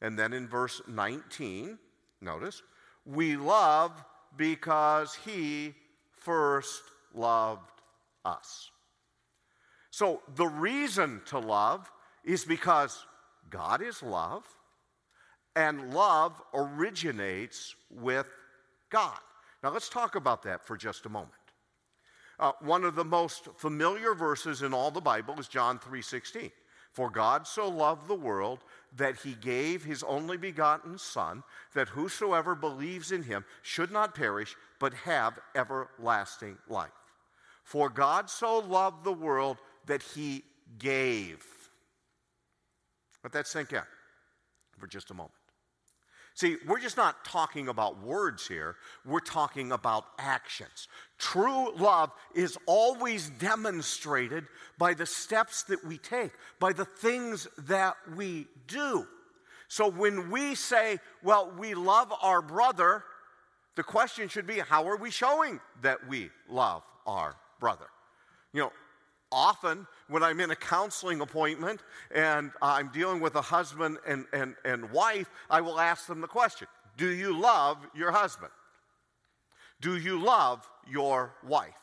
And 0.00 0.18
then 0.18 0.32
in 0.32 0.46
verse 0.46 0.80
19, 0.86 1.78
notice, 2.20 2.62
we 3.04 3.36
love 3.36 3.92
because 4.36 5.14
he 5.24 5.74
first 6.12 6.82
loved 7.14 7.70
us. 8.24 8.70
So 9.94 10.22
the 10.34 10.48
reason 10.48 11.22
to 11.26 11.38
love 11.38 11.88
is 12.24 12.44
because 12.44 13.06
God 13.48 13.80
is 13.80 14.02
love, 14.02 14.44
and 15.54 15.94
love 15.94 16.42
originates 16.52 17.76
with 17.92 18.26
God. 18.90 19.20
Now 19.62 19.70
let's 19.70 19.88
talk 19.88 20.16
about 20.16 20.42
that 20.42 20.66
for 20.66 20.76
just 20.76 21.06
a 21.06 21.08
moment. 21.08 21.30
Uh, 22.40 22.50
one 22.60 22.82
of 22.82 22.96
the 22.96 23.04
most 23.04 23.46
familiar 23.56 24.14
verses 24.14 24.62
in 24.62 24.74
all 24.74 24.90
the 24.90 25.00
Bible 25.00 25.38
is 25.38 25.46
John 25.46 25.78
3:16. 25.78 26.50
For 26.90 27.08
God 27.08 27.46
so 27.46 27.68
loved 27.68 28.08
the 28.08 28.16
world 28.16 28.64
that 28.96 29.20
he 29.20 29.34
gave 29.34 29.84
his 29.84 30.02
only 30.02 30.36
begotten 30.36 30.98
Son, 30.98 31.44
that 31.72 31.90
whosoever 31.90 32.56
believes 32.56 33.12
in 33.12 33.22
him 33.22 33.44
should 33.62 33.92
not 33.92 34.16
perish, 34.16 34.56
but 34.80 34.92
have 34.92 35.38
everlasting 35.54 36.58
life. 36.66 36.90
For 37.62 37.88
God 37.88 38.28
so 38.28 38.58
loved 38.58 39.04
the 39.04 39.12
world 39.12 39.58
that 39.86 40.02
he 40.02 40.42
gave. 40.78 41.44
Let 43.22 43.32
that 43.32 43.46
sink 43.46 43.72
in 43.72 43.82
for 44.78 44.86
just 44.86 45.10
a 45.10 45.14
moment. 45.14 45.34
See, 46.36 46.56
we're 46.66 46.80
just 46.80 46.96
not 46.96 47.24
talking 47.24 47.68
about 47.68 48.02
words 48.02 48.48
here, 48.48 48.74
we're 49.04 49.20
talking 49.20 49.70
about 49.70 50.04
actions. 50.18 50.88
True 51.16 51.72
love 51.76 52.10
is 52.34 52.58
always 52.66 53.30
demonstrated 53.30 54.44
by 54.76 54.94
the 54.94 55.06
steps 55.06 55.62
that 55.64 55.84
we 55.84 55.96
take, 55.96 56.32
by 56.58 56.72
the 56.72 56.84
things 56.84 57.46
that 57.58 57.96
we 58.16 58.48
do. 58.66 59.06
So 59.68 59.88
when 59.88 60.28
we 60.28 60.56
say, 60.56 60.98
well, 61.22 61.52
we 61.56 61.74
love 61.74 62.12
our 62.20 62.42
brother, 62.42 63.04
the 63.76 63.84
question 63.84 64.28
should 64.28 64.46
be, 64.46 64.58
how 64.58 64.88
are 64.88 64.96
we 64.96 65.10
showing 65.12 65.60
that 65.82 66.06
we 66.08 66.30
love 66.48 66.82
our 67.06 67.36
brother? 67.60 67.86
You 68.52 68.62
know, 68.62 68.72
often 69.34 69.86
when 70.08 70.22
I'm 70.22 70.40
in 70.40 70.50
a 70.50 70.56
counseling 70.56 71.20
appointment 71.20 71.82
and 72.14 72.52
I'm 72.62 72.88
dealing 72.88 73.20
with 73.20 73.34
a 73.34 73.42
husband 73.42 73.98
and, 74.06 74.24
and, 74.32 74.54
and 74.64 74.90
wife, 74.90 75.28
I 75.50 75.60
will 75.60 75.80
ask 75.80 76.06
them 76.06 76.20
the 76.20 76.28
question 76.28 76.68
Do 76.96 77.10
you 77.10 77.38
love 77.38 77.78
your 77.94 78.12
husband? 78.12 78.52
Do 79.80 79.98
you 79.98 80.22
love 80.22 80.66
your 80.88 81.34
wife? 81.46 81.74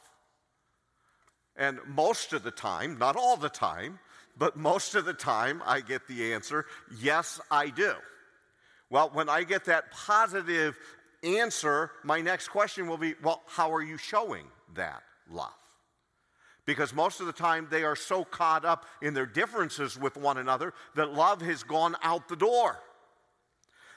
And 1.58 1.80
most 1.86 2.34
of 2.34 2.44
the 2.44 2.52
time, 2.52 2.98
not 2.98 3.16
all 3.16 3.38
the 3.38 3.50
time, 3.50 4.00
but 4.38 4.56
most 4.56 4.96
of 4.96 5.06
the 5.06 5.14
time, 5.14 5.62
I 5.66 5.82
get 5.82 6.08
the 6.08 6.34
answer 6.34 6.66
yes, 7.00 7.40
I 7.52 7.70
do. 7.70 7.94
Well, 8.90 9.12
when 9.14 9.30
I 9.30 9.44
get 9.44 9.66
that 9.66 9.92
positive 9.92 10.78
answer, 11.24 11.92
my 12.04 12.22
next 12.22 12.48
question 12.48 12.88
will 12.88 12.98
be 12.98 13.16
well, 13.22 13.42
how 13.48 13.74
are 13.74 13.84
you 13.84 13.98
showing 13.98 14.46
that 14.76 15.04
love? 15.30 15.61
Because 16.72 16.94
most 16.94 17.20
of 17.20 17.26
the 17.26 17.34
time 17.34 17.68
they 17.70 17.84
are 17.84 17.98
so 17.98 18.24
caught 18.24 18.64
up 18.64 18.86
in 19.02 19.14
their 19.14 19.26
differences 19.26 20.00
with 20.00 20.16
one 20.16 20.38
another 20.38 20.74
that 20.96 21.12
love 21.12 21.42
has 21.42 21.64
gone 21.64 21.98
out 22.02 22.30
the 22.30 22.36
door. 22.38 22.80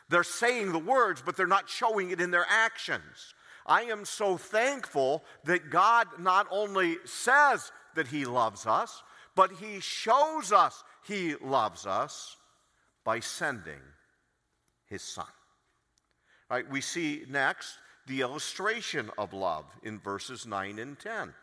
They're 0.09 0.25
saying 0.25 0.73
the 0.73 0.81
words, 0.81 1.23
but 1.25 1.37
they're 1.37 1.47
not 1.47 1.69
showing 1.69 2.11
it 2.11 2.21
in 2.21 2.33
their 2.33 2.45
actions. 2.49 3.35
I 3.65 3.83
am 3.83 4.05
so 4.05 4.37
thankful 4.37 5.23
that 5.45 5.71
God 5.71 6.09
not 6.19 6.49
only 6.51 6.97
says 7.05 7.71
that 7.95 8.09
He 8.09 8.25
loves 8.25 8.67
us, 8.67 9.05
but 9.37 9.53
He 9.53 9.79
shows 9.79 10.51
us 10.51 10.83
He 11.07 11.37
loves 11.37 11.87
us 11.87 12.37
by 13.05 13.21
sending 13.21 13.83
His 14.87 15.03
Son. 15.03 15.27
Right? 16.51 16.69
we 16.69 16.81
see 16.81 17.23
next 17.31 17.79
the 18.09 18.21
illustration 18.21 19.13
of 19.17 19.33
love 19.33 19.65
in 19.85 20.01
verses 20.01 20.45
9 20.45 20.81
and 20.81 20.99
10. 20.99 21.35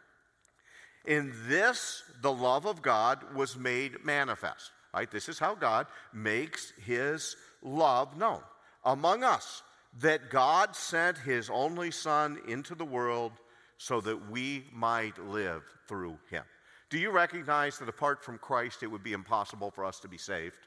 In 1.05 1.33
this, 1.47 2.03
the 2.21 2.31
love 2.31 2.65
of 2.65 2.81
God 2.81 3.35
was 3.35 3.57
made 3.57 4.05
manifest. 4.05 4.71
Right? 4.93 5.09
This 5.09 5.29
is 5.29 5.39
how 5.39 5.55
God 5.55 5.87
makes 6.13 6.73
his 6.85 7.35
love 7.61 8.17
known 8.17 8.41
among 8.83 9.23
us 9.23 9.63
that 9.99 10.29
God 10.29 10.75
sent 10.75 11.17
his 11.17 11.49
only 11.49 11.91
Son 11.91 12.39
into 12.47 12.75
the 12.75 12.85
world 12.85 13.33
so 13.77 14.01
that 14.01 14.29
we 14.29 14.65
might 14.71 15.17
live 15.17 15.63
through 15.87 16.17
him. 16.29 16.43
Do 16.89 16.99
you 16.99 17.09
recognize 17.11 17.77
that 17.79 17.89
apart 17.89 18.23
from 18.23 18.37
Christ, 18.37 18.83
it 18.83 18.87
would 18.87 19.03
be 19.03 19.13
impossible 19.13 19.71
for 19.71 19.85
us 19.85 19.99
to 20.01 20.07
be 20.07 20.17
saved? 20.17 20.57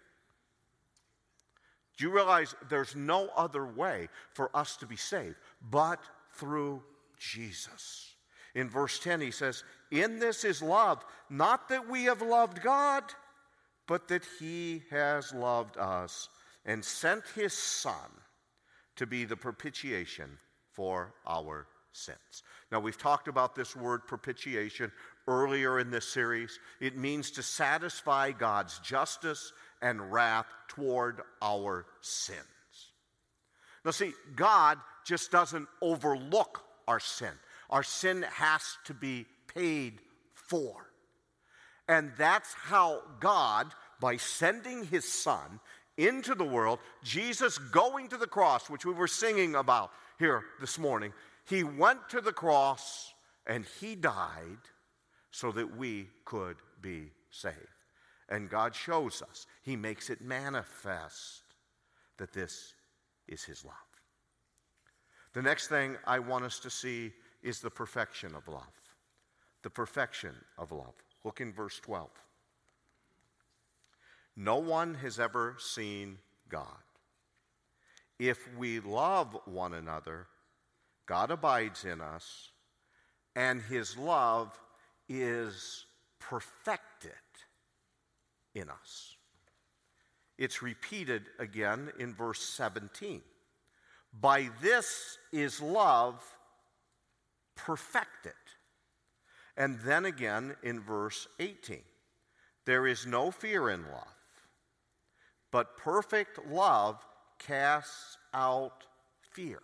Do 1.96 2.04
you 2.04 2.10
realize 2.10 2.54
there's 2.68 2.96
no 2.96 3.28
other 3.36 3.66
way 3.66 4.08
for 4.32 4.50
us 4.54 4.76
to 4.78 4.86
be 4.86 4.96
saved 4.96 5.36
but 5.70 6.00
through 6.32 6.82
Jesus? 7.18 8.13
In 8.54 8.68
verse 8.68 8.98
10, 8.98 9.20
he 9.20 9.30
says, 9.30 9.64
In 9.90 10.18
this 10.18 10.44
is 10.44 10.62
love, 10.62 11.04
not 11.28 11.68
that 11.68 11.88
we 11.88 12.04
have 12.04 12.22
loved 12.22 12.62
God, 12.62 13.02
but 13.86 14.08
that 14.08 14.22
he 14.38 14.82
has 14.90 15.32
loved 15.34 15.76
us 15.76 16.28
and 16.64 16.84
sent 16.84 17.24
his 17.34 17.52
Son 17.52 17.94
to 18.96 19.06
be 19.06 19.24
the 19.24 19.36
propitiation 19.36 20.38
for 20.72 21.14
our 21.26 21.66
sins. 21.92 22.42
Now, 22.70 22.80
we've 22.80 22.98
talked 22.98 23.28
about 23.28 23.54
this 23.54 23.76
word 23.76 24.06
propitiation 24.06 24.90
earlier 25.28 25.78
in 25.78 25.90
this 25.90 26.08
series. 26.08 26.58
It 26.80 26.96
means 26.96 27.30
to 27.32 27.42
satisfy 27.42 28.32
God's 28.32 28.78
justice 28.80 29.52
and 29.82 30.12
wrath 30.12 30.46
toward 30.68 31.20
our 31.42 31.86
sins. 32.00 32.38
Now, 33.84 33.90
see, 33.90 34.12
God 34.34 34.78
just 35.04 35.30
doesn't 35.30 35.68
overlook 35.82 36.62
our 36.88 37.00
sin. 37.00 37.32
Our 37.74 37.82
sin 37.82 38.24
has 38.32 38.78
to 38.84 38.94
be 38.94 39.26
paid 39.52 40.00
for. 40.32 40.90
And 41.88 42.12
that's 42.16 42.54
how 42.54 43.02
God, 43.18 43.66
by 44.00 44.16
sending 44.16 44.84
his 44.84 45.04
son 45.04 45.58
into 45.96 46.36
the 46.36 46.44
world, 46.44 46.78
Jesus 47.02 47.58
going 47.58 48.06
to 48.10 48.16
the 48.16 48.28
cross, 48.28 48.70
which 48.70 48.86
we 48.86 48.94
were 48.94 49.08
singing 49.08 49.56
about 49.56 49.90
here 50.20 50.44
this 50.60 50.78
morning, 50.78 51.12
he 51.46 51.64
went 51.64 52.08
to 52.10 52.20
the 52.20 52.32
cross 52.32 53.12
and 53.44 53.66
he 53.80 53.96
died 53.96 54.62
so 55.32 55.50
that 55.50 55.76
we 55.76 56.06
could 56.24 56.58
be 56.80 57.10
saved. 57.32 57.56
And 58.28 58.48
God 58.48 58.72
shows 58.72 59.20
us, 59.20 59.46
He 59.62 59.74
makes 59.74 60.10
it 60.10 60.20
manifest 60.22 61.42
that 62.18 62.32
this 62.32 62.72
is 63.26 63.42
His 63.42 63.64
love. 63.64 63.74
The 65.32 65.42
next 65.42 65.66
thing 65.66 65.96
I 66.06 66.20
want 66.20 66.44
us 66.44 66.60
to 66.60 66.70
see 66.70 67.12
is 67.44 67.60
the 67.60 67.70
perfection 67.70 68.34
of 68.34 68.48
love. 68.48 68.80
The 69.62 69.70
perfection 69.70 70.34
of 70.58 70.72
love. 70.72 70.94
Look 71.22 71.40
in 71.40 71.52
verse 71.52 71.78
12. 71.80 72.10
No 74.36 74.56
one 74.56 74.94
has 74.94 75.20
ever 75.20 75.54
seen 75.58 76.18
God. 76.48 76.66
If 78.18 78.48
we 78.56 78.80
love 78.80 79.36
one 79.44 79.74
another, 79.74 80.26
God 81.06 81.30
abides 81.30 81.84
in 81.84 82.00
us, 82.00 82.50
and 83.36 83.60
his 83.60 83.96
love 83.96 84.58
is 85.08 85.84
perfected 86.18 87.12
in 88.54 88.70
us. 88.70 89.16
It's 90.38 90.62
repeated 90.62 91.24
again 91.38 91.90
in 91.98 92.14
verse 92.14 92.40
17. 92.40 93.20
By 94.20 94.48
this 94.62 95.18
is 95.32 95.60
love 95.60 96.22
perfected. 97.56 98.32
And 99.56 99.78
then 99.80 100.04
again 100.04 100.56
in 100.62 100.80
verse 100.80 101.28
18. 101.38 101.82
There 102.66 102.86
is 102.86 103.06
no 103.06 103.30
fear 103.30 103.70
in 103.70 103.82
love, 103.82 104.08
but 105.50 105.76
perfect 105.76 106.46
love 106.48 107.04
casts 107.38 108.16
out 108.32 108.84
fear. 109.32 109.60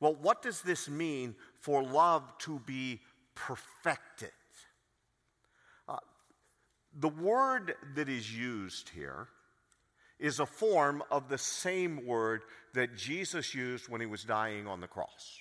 Well, 0.00 0.14
what 0.14 0.42
does 0.42 0.62
this 0.62 0.88
mean 0.88 1.34
for 1.60 1.82
love 1.82 2.22
to 2.38 2.60
be 2.60 3.00
perfected? 3.34 4.30
Uh, 5.88 5.96
the 6.96 7.08
word 7.08 7.74
that 7.96 8.08
is 8.08 8.32
used 8.34 8.90
here 8.90 9.26
is 10.20 10.38
a 10.38 10.46
form 10.46 11.02
of 11.10 11.28
the 11.28 11.38
same 11.38 12.06
word 12.06 12.42
that 12.74 12.96
Jesus 12.96 13.54
used 13.54 13.88
when 13.88 14.00
he 14.00 14.06
was 14.06 14.22
dying 14.24 14.66
on 14.66 14.80
the 14.80 14.86
cross. 14.86 15.40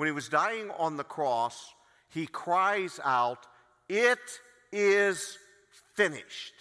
When 0.00 0.06
he 0.06 0.12
was 0.12 0.30
dying 0.30 0.70
on 0.78 0.96
the 0.96 1.04
cross, 1.04 1.74
he 2.08 2.26
cries 2.26 2.98
out, 3.04 3.46
It 3.86 4.40
is 4.72 5.36
finished. 5.92 6.54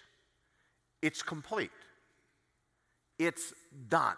It's 1.02 1.22
complete. 1.22 1.72
It's 3.18 3.54
done. 3.88 4.18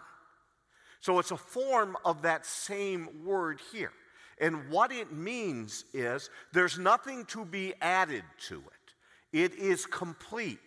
So 0.98 1.20
it's 1.20 1.30
a 1.30 1.36
form 1.36 1.96
of 2.04 2.22
that 2.22 2.44
same 2.44 3.24
word 3.24 3.60
here. 3.70 3.92
And 4.40 4.68
what 4.70 4.90
it 4.90 5.12
means 5.12 5.84
is 5.94 6.28
there's 6.52 6.76
nothing 6.76 7.24
to 7.26 7.44
be 7.44 7.74
added 7.80 8.24
to 8.48 8.56
it, 8.56 9.38
it 9.44 9.54
is 9.54 9.86
complete. 9.86 10.58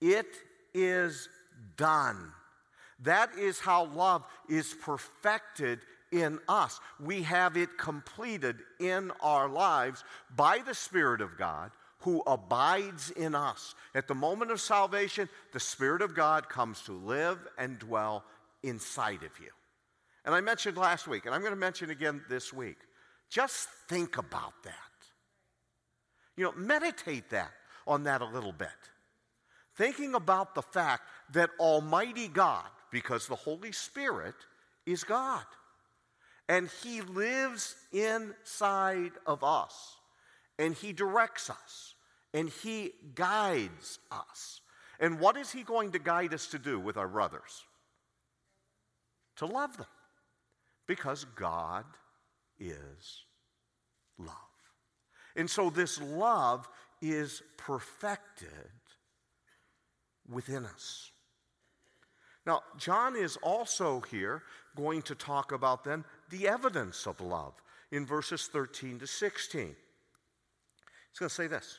It 0.00 0.36
is 0.72 1.28
done. 1.76 2.32
That 3.00 3.34
is 3.38 3.60
how 3.60 3.84
love 3.84 4.24
is 4.48 4.72
perfected 4.72 5.80
in 6.14 6.38
us. 6.48 6.80
We 7.00 7.22
have 7.24 7.56
it 7.56 7.76
completed 7.76 8.56
in 8.80 9.10
our 9.20 9.48
lives 9.48 10.04
by 10.34 10.60
the 10.64 10.74
Spirit 10.74 11.20
of 11.20 11.36
God 11.36 11.72
who 11.98 12.22
abides 12.26 13.10
in 13.10 13.34
us. 13.34 13.74
At 13.94 14.06
the 14.08 14.14
moment 14.14 14.50
of 14.50 14.60
salvation, 14.60 15.28
the 15.52 15.60
Spirit 15.60 16.02
of 16.02 16.14
God 16.14 16.48
comes 16.48 16.82
to 16.82 16.92
live 16.92 17.38
and 17.58 17.78
dwell 17.78 18.24
inside 18.62 19.22
of 19.22 19.38
you. 19.40 19.50
And 20.24 20.34
I 20.34 20.40
mentioned 20.40 20.76
last 20.76 21.08
week, 21.08 21.26
and 21.26 21.34
I'm 21.34 21.40
going 21.40 21.52
to 21.52 21.58
mention 21.58 21.90
again 21.90 22.22
this 22.28 22.52
week. 22.52 22.76
Just 23.30 23.68
think 23.88 24.18
about 24.18 24.52
that. 24.64 24.74
You 26.36 26.44
know, 26.44 26.52
meditate 26.56 27.30
that 27.30 27.50
on 27.86 28.04
that 28.04 28.20
a 28.20 28.26
little 28.26 28.52
bit. 28.52 28.68
Thinking 29.76 30.14
about 30.14 30.54
the 30.54 30.62
fact 30.62 31.02
that 31.32 31.50
Almighty 31.58 32.28
God, 32.28 32.66
because 32.90 33.26
the 33.26 33.34
Holy 33.34 33.72
Spirit 33.72 34.34
is 34.86 35.04
God, 35.04 35.44
and 36.48 36.68
He 36.82 37.00
lives 37.00 37.74
inside 37.92 39.12
of 39.26 39.42
us, 39.42 39.96
and 40.58 40.74
He 40.74 40.92
directs 40.92 41.50
us, 41.50 41.94
and 42.32 42.48
He 42.48 42.92
guides 43.14 43.98
us. 44.10 44.60
And 45.00 45.18
what 45.18 45.36
is 45.36 45.50
He 45.50 45.62
going 45.62 45.92
to 45.92 45.98
guide 45.98 46.34
us 46.34 46.46
to 46.48 46.58
do 46.58 46.78
with 46.78 46.96
our 46.96 47.08
brothers? 47.08 47.64
To 49.36 49.46
love 49.46 49.76
them, 49.76 49.86
because 50.86 51.24
God 51.34 51.84
is 52.58 53.24
love. 54.18 54.30
And 55.36 55.50
so 55.50 55.70
this 55.70 56.00
love 56.00 56.68
is 57.02 57.42
perfected 57.56 58.48
within 60.28 60.64
us. 60.64 61.10
Now, 62.46 62.62
John 62.76 63.16
is 63.16 63.36
also 63.42 64.00
here 64.10 64.42
going 64.76 65.02
to 65.02 65.14
talk 65.14 65.52
about 65.52 65.84
then 65.84 66.04
the 66.30 66.48
evidence 66.48 67.06
of 67.06 67.20
love 67.20 67.54
in 67.90 68.06
verses 68.06 68.46
13 68.46 68.98
to 69.00 69.06
16. 69.06 69.62
He's 69.62 71.18
going 71.18 71.28
to 71.28 71.34
say 71.34 71.46
this 71.46 71.78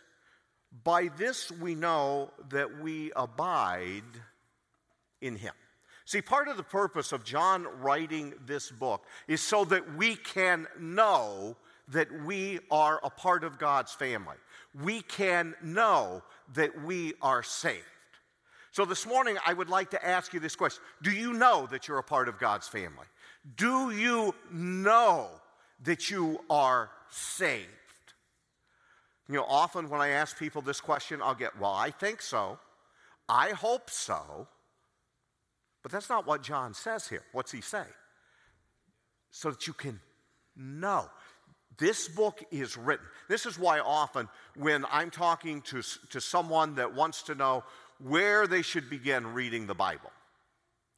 By 0.83 1.09
this 1.17 1.51
we 1.51 1.75
know 1.75 2.31
that 2.49 2.79
we 2.81 3.11
abide 3.15 4.03
in 5.21 5.35
him. 5.35 5.53
See, 6.05 6.21
part 6.21 6.47
of 6.47 6.57
the 6.57 6.63
purpose 6.63 7.11
of 7.11 7.23
John 7.23 7.65
writing 7.81 8.33
this 8.45 8.69
book 8.69 9.03
is 9.27 9.41
so 9.41 9.65
that 9.65 9.95
we 9.95 10.15
can 10.15 10.67
know 10.79 11.57
that 11.89 12.11
we 12.23 12.59
are 12.69 12.99
a 13.03 13.09
part 13.09 13.43
of 13.43 13.57
God's 13.57 13.91
family. 13.91 14.37
We 14.83 15.01
can 15.01 15.55
know 15.63 16.21
that 16.53 16.83
we 16.83 17.13
are 17.21 17.43
saved. 17.43 17.83
So 18.75 18.83
this 18.83 19.05
morning, 19.05 19.37
I 19.45 19.53
would 19.53 19.69
like 19.69 19.91
to 19.91 20.05
ask 20.05 20.33
you 20.33 20.41
this 20.41 20.57
question 20.57 20.83
Do 21.01 21.11
you 21.11 21.31
know 21.31 21.65
that 21.71 21.87
you're 21.87 21.97
a 21.97 22.03
part 22.03 22.27
of 22.27 22.37
God's 22.37 22.67
family? 22.67 23.05
Do 23.55 23.89
you 23.89 24.35
know 24.51 25.29
that 25.85 26.09
you 26.09 26.41
are 26.49 26.89
saved? 27.09 27.69
You 29.29 29.35
know, 29.35 29.45
often 29.47 29.89
when 29.89 30.01
I 30.01 30.09
ask 30.09 30.37
people 30.37 30.61
this 30.61 30.81
question, 30.81 31.21
I'll 31.21 31.35
get, 31.35 31.57
Well, 31.57 31.71
I 31.71 31.89
think 31.89 32.21
so. 32.21 32.59
I 33.29 33.51
hope 33.51 33.89
so. 33.89 34.45
But 35.81 35.93
that's 35.93 36.09
not 36.09 36.27
what 36.27 36.43
John 36.43 36.73
says 36.73 37.07
here. 37.07 37.23
What's 37.31 37.53
he 37.53 37.61
say? 37.61 37.85
So 39.31 39.51
that 39.51 39.67
you 39.67 39.73
can 39.73 40.01
know. 40.57 41.05
This 41.77 42.09
book 42.09 42.43
is 42.51 42.75
written. 42.75 43.05
This 43.29 43.45
is 43.45 43.57
why 43.57 43.79
often 43.79 44.27
when 44.55 44.85
I'm 44.91 45.11
talking 45.11 45.61
to, 45.63 45.81
to 46.09 46.19
someone 46.19 46.75
that 46.75 46.93
wants 46.93 47.23
to 47.23 47.35
know 47.35 47.63
where 47.99 48.47
they 48.47 48.61
should 48.61 48.89
begin 48.89 49.33
reading 49.33 49.67
the 49.67 49.75
Bible. 49.75 50.11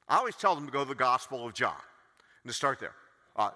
I 0.08 0.18
always 0.18 0.36
tell 0.36 0.56
them 0.56 0.66
to 0.66 0.72
go 0.72 0.84
to 0.84 0.90
the 0.90 0.96
Gospel 0.96 1.46
of 1.46 1.54
John 1.54 1.76
and 2.44 2.50
to 2.50 2.56
start 2.56 2.80
there. 2.80 2.96
Uh, 3.36 3.52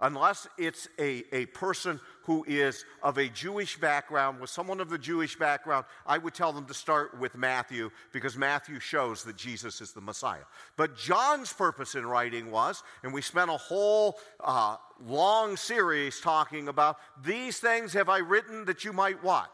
unless 0.00 0.46
it's 0.56 0.88
a, 0.98 1.24
a 1.32 1.46
person 1.46 2.00
who 2.22 2.44
is 2.46 2.84
of 3.02 3.18
a 3.18 3.28
Jewish 3.28 3.78
background, 3.78 4.40
with 4.40 4.50
someone 4.50 4.80
of 4.80 4.90
the 4.90 4.98
Jewish 4.98 5.36
background, 5.36 5.86
I 6.06 6.18
would 6.18 6.34
tell 6.34 6.52
them 6.52 6.66
to 6.66 6.74
start 6.74 7.18
with 7.18 7.34
Matthew 7.34 7.90
because 8.12 8.36
Matthew 8.36 8.78
shows 8.78 9.24
that 9.24 9.36
Jesus 9.36 9.80
is 9.80 9.92
the 9.92 10.00
Messiah. 10.00 10.44
But 10.76 10.96
John's 10.96 11.52
purpose 11.52 11.96
in 11.96 12.06
writing 12.06 12.50
was, 12.50 12.82
and 13.02 13.12
we 13.12 13.22
spent 13.22 13.50
a 13.50 13.56
whole 13.56 14.18
uh, 14.40 14.76
long 15.04 15.56
series 15.56 16.20
talking 16.20 16.68
about 16.68 16.98
these 17.24 17.58
things 17.58 17.92
have 17.94 18.08
I 18.08 18.18
written 18.18 18.66
that 18.66 18.84
you 18.84 18.92
might 18.92 19.22
what? 19.24 19.50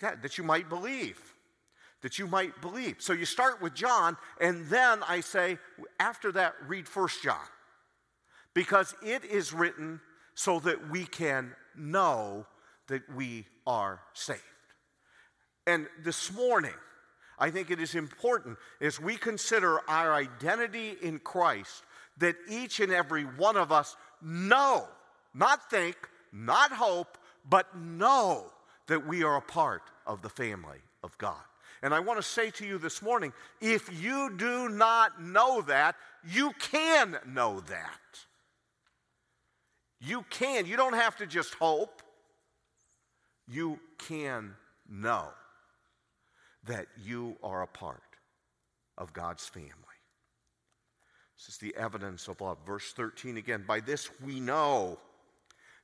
That, 0.00 0.22
that 0.22 0.38
you 0.38 0.44
might 0.44 0.68
believe 0.68 1.33
that 2.04 2.18
you 2.18 2.26
might 2.26 2.60
believe. 2.60 2.96
So 2.98 3.14
you 3.14 3.24
start 3.24 3.62
with 3.62 3.72
John, 3.72 4.18
and 4.38 4.68
then 4.68 5.02
I 5.08 5.20
say, 5.20 5.56
after 5.98 6.30
that, 6.32 6.52
read 6.68 6.86
First 6.86 7.22
John. 7.22 7.46
Because 8.52 8.94
it 9.02 9.24
is 9.24 9.54
written 9.54 10.02
so 10.34 10.60
that 10.60 10.90
we 10.90 11.06
can 11.06 11.56
know 11.74 12.44
that 12.88 13.00
we 13.16 13.46
are 13.66 14.02
saved. 14.12 14.42
And 15.66 15.86
this 16.04 16.30
morning, 16.30 16.74
I 17.38 17.50
think 17.50 17.70
it 17.70 17.80
is 17.80 17.94
important 17.94 18.58
as 18.82 19.00
we 19.00 19.16
consider 19.16 19.80
our 19.88 20.12
identity 20.12 20.96
in 21.00 21.20
Christ 21.20 21.84
that 22.18 22.36
each 22.50 22.80
and 22.80 22.92
every 22.92 23.22
one 23.22 23.56
of 23.56 23.72
us 23.72 23.96
know, 24.20 24.86
not 25.32 25.70
think, 25.70 25.96
not 26.34 26.70
hope, 26.70 27.16
but 27.48 27.74
know 27.74 28.52
that 28.88 29.06
we 29.06 29.24
are 29.24 29.38
a 29.38 29.40
part 29.40 29.84
of 30.06 30.20
the 30.20 30.28
family 30.28 30.80
of 31.02 31.16
God. 31.16 31.40
And 31.84 31.92
I 31.92 32.00
want 32.00 32.18
to 32.18 32.22
say 32.22 32.50
to 32.52 32.66
you 32.66 32.78
this 32.78 33.02
morning 33.02 33.34
if 33.60 34.02
you 34.02 34.34
do 34.38 34.70
not 34.70 35.22
know 35.22 35.60
that, 35.60 35.96
you 36.26 36.52
can 36.58 37.18
know 37.26 37.60
that. 37.60 38.00
You 40.00 40.24
can. 40.30 40.64
You 40.64 40.78
don't 40.78 40.94
have 40.94 41.14
to 41.18 41.26
just 41.26 41.52
hope. 41.56 42.02
You 43.46 43.78
can 43.98 44.54
know 44.88 45.28
that 46.66 46.86
you 47.04 47.36
are 47.42 47.60
a 47.60 47.66
part 47.66 48.00
of 48.96 49.12
God's 49.12 49.46
family. 49.46 49.68
This 51.36 51.50
is 51.50 51.58
the 51.58 51.76
evidence 51.76 52.28
of 52.28 52.40
love. 52.40 52.56
Verse 52.64 52.94
13 52.94 53.36
again. 53.36 53.62
By 53.68 53.80
this 53.80 54.08
we 54.24 54.40
know 54.40 54.98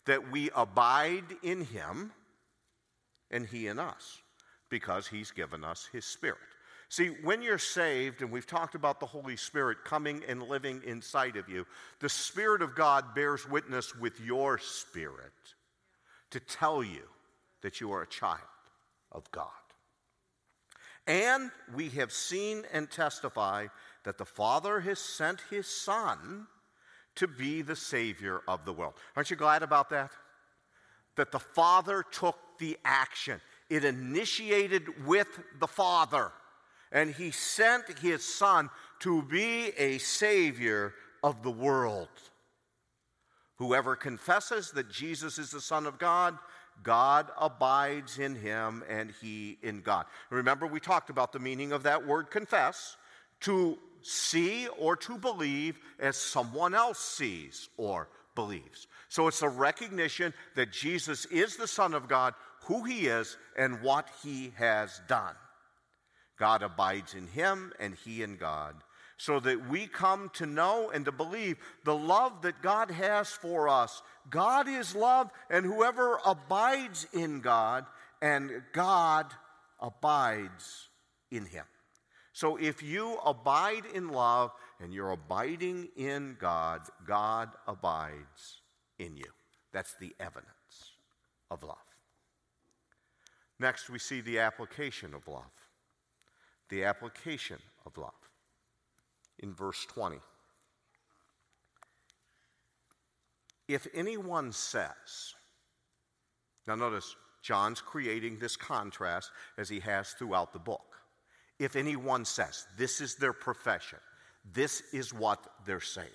that 0.06 0.32
we 0.32 0.48
abide 0.56 1.36
in 1.42 1.62
him 1.62 2.12
and 3.30 3.44
he 3.44 3.66
in 3.66 3.78
us 3.78 4.22
because 4.70 5.06
he's 5.06 5.30
given 5.30 5.64
us 5.64 5.88
his 5.92 6.04
Spirit. 6.04 6.38
See, 6.88 7.08
when 7.22 7.42
you're 7.42 7.58
saved, 7.58 8.20
and 8.20 8.32
we've 8.32 8.46
talked 8.46 8.74
about 8.74 8.98
the 8.98 9.06
Holy 9.06 9.36
Spirit 9.36 9.84
coming 9.84 10.22
and 10.26 10.42
living 10.42 10.82
inside 10.84 11.36
of 11.36 11.48
you, 11.48 11.66
the 12.00 12.08
Spirit 12.08 12.62
of 12.62 12.74
God 12.74 13.14
bears 13.14 13.48
witness 13.48 13.94
with 13.94 14.20
your 14.20 14.58
spirit 14.58 15.32
to 16.30 16.40
tell 16.40 16.82
you 16.82 17.02
that 17.62 17.80
you 17.80 17.92
are 17.92 18.02
a 18.02 18.08
child 18.08 18.40
of 19.12 19.30
God. 19.30 19.46
And 21.06 21.50
we 21.74 21.88
have 21.90 22.12
seen 22.12 22.64
and 22.72 22.90
testify 22.90 23.66
that 24.04 24.18
the 24.18 24.24
Father 24.24 24.80
has 24.80 24.98
sent 24.98 25.40
his 25.50 25.66
Son 25.66 26.46
to 27.16 27.26
be 27.26 27.62
the 27.62 27.76
Savior 27.76 28.40
of 28.46 28.64
the 28.64 28.72
world. 28.72 28.94
Aren't 29.16 29.30
you 29.30 29.36
glad 29.36 29.62
about 29.62 29.90
that? 29.90 30.12
That 31.16 31.32
the 31.32 31.38
Father 31.38 32.04
took 32.10 32.36
the 32.58 32.78
action, 32.84 33.40
it 33.70 33.84
initiated 33.84 35.06
with 35.06 35.28
the 35.58 35.68
Father 35.68 36.32
and 36.92 37.14
he 37.14 37.30
sent 37.30 37.98
his 37.98 38.24
son 38.24 38.68
to 39.00 39.22
be 39.22 39.68
a 39.78 39.98
savior 39.98 40.92
of 41.22 41.42
the 41.42 41.50
world. 41.50 42.08
Whoever 43.56 43.94
confesses 43.94 44.70
that 44.72 44.90
Jesus 44.90 45.38
is 45.38 45.50
the 45.50 45.60
Son 45.60 45.86
of 45.86 45.98
God, 45.98 46.36
God 46.82 47.30
abides 47.38 48.18
in 48.18 48.34
him 48.34 48.82
and 48.88 49.12
he 49.20 49.58
in 49.62 49.82
God. 49.82 50.06
Remember, 50.30 50.66
we 50.66 50.80
talked 50.80 51.10
about 51.10 51.32
the 51.32 51.38
meaning 51.38 51.72
of 51.72 51.82
that 51.82 52.06
word 52.06 52.30
confess 52.30 52.96
to 53.40 53.78
see 54.02 54.66
or 54.78 54.96
to 54.96 55.18
believe 55.18 55.78
as 55.98 56.16
someone 56.16 56.74
else 56.74 56.98
sees 56.98 57.68
or 57.76 58.08
believes. 58.34 58.86
So 59.08 59.28
it's 59.28 59.42
a 59.42 59.48
recognition 59.48 60.32
that 60.54 60.72
Jesus 60.72 61.26
is 61.26 61.56
the 61.56 61.66
Son 61.66 61.92
of 61.92 62.08
God, 62.08 62.34
who 62.70 62.84
he 62.84 63.08
is, 63.08 63.36
and 63.56 63.82
what 63.82 64.08
he 64.22 64.52
has 64.56 65.00
done. 65.08 65.34
God 66.38 66.62
abides 66.62 67.14
in 67.14 67.26
him 67.26 67.72
and 67.80 67.96
he 68.04 68.22
in 68.22 68.36
God, 68.36 68.76
so 69.16 69.40
that 69.40 69.68
we 69.68 69.88
come 69.88 70.30
to 70.34 70.46
know 70.46 70.88
and 70.94 71.04
to 71.04 71.10
believe 71.10 71.56
the 71.84 71.96
love 71.96 72.42
that 72.42 72.62
God 72.62 72.92
has 72.92 73.28
for 73.28 73.68
us. 73.68 74.02
God 74.30 74.68
is 74.68 74.94
love, 74.94 75.32
and 75.50 75.66
whoever 75.66 76.20
abides 76.24 77.08
in 77.12 77.40
God, 77.40 77.86
and 78.22 78.62
God 78.72 79.26
abides 79.80 80.90
in 81.32 81.46
him. 81.46 81.64
So 82.32 82.56
if 82.56 82.84
you 82.84 83.18
abide 83.26 83.84
in 83.92 84.10
love 84.10 84.52
and 84.78 84.94
you're 84.94 85.10
abiding 85.10 85.88
in 85.96 86.36
God, 86.40 86.82
God 87.04 87.48
abides 87.66 88.62
in 89.00 89.16
you. 89.16 89.32
That's 89.72 89.96
the 90.00 90.14
evidence 90.20 90.94
of 91.50 91.64
love. 91.64 91.89
Next, 93.60 93.90
we 93.90 93.98
see 93.98 94.22
the 94.22 94.40
application 94.40 95.14
of 95.14 95.28
love 95.28 95.44
the 96.70 96.84
application 96.84 97.58
of 97.84 97.98
love 97.98 98.12
in 99.40 99.52
verse 99.52 99.84
20. 99.86 100.18
If 103.66 103.88
anyone 103.92 104.52
says, 104.52 105.34
now 106.68 106.76
notice, 106.76 107.16
John's 107.42 107.80
creating 107.80 108.38
this 108.38 108.56
contrast 108.56 109.32
as 109.58 109.68
he 109.68 109.80
has 109.80 110.10
throughout 110.10 110.52
the 110.52 110.60
book. 110.60 110.96
If 111.58 111.74
anyone 111.74 112.24
says, 112.24 112.66
this 112.78 113.00
is 113.00 113.16
their 113.16 113.32
profession, 113.32 113.98
this 114.52 114.82
is 114.92 115.12
what 115.12 115.44
they're 115.66 115.80
saying. 115.80 116.08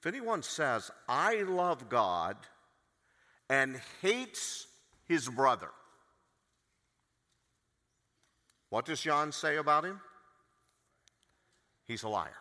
If 0.00 0.06
anyone 0.06 0.42
says, 0.42 0.90
I 1.08 1.44
love 1.44 1.88
God 1.88 2.36
and 3.48 3.80
hates 4.02 4.66
his 5.08 5.28
brother, 5.28 5.70
what 8.74 8.86
does 8.86 9.00
John 9.00 9.30
say 9.30 9.58
about 9.58 9.84
him? 9.84 10.00
He's 11.86 12.02
a 12.02 12.08
liar. 12.08 12.40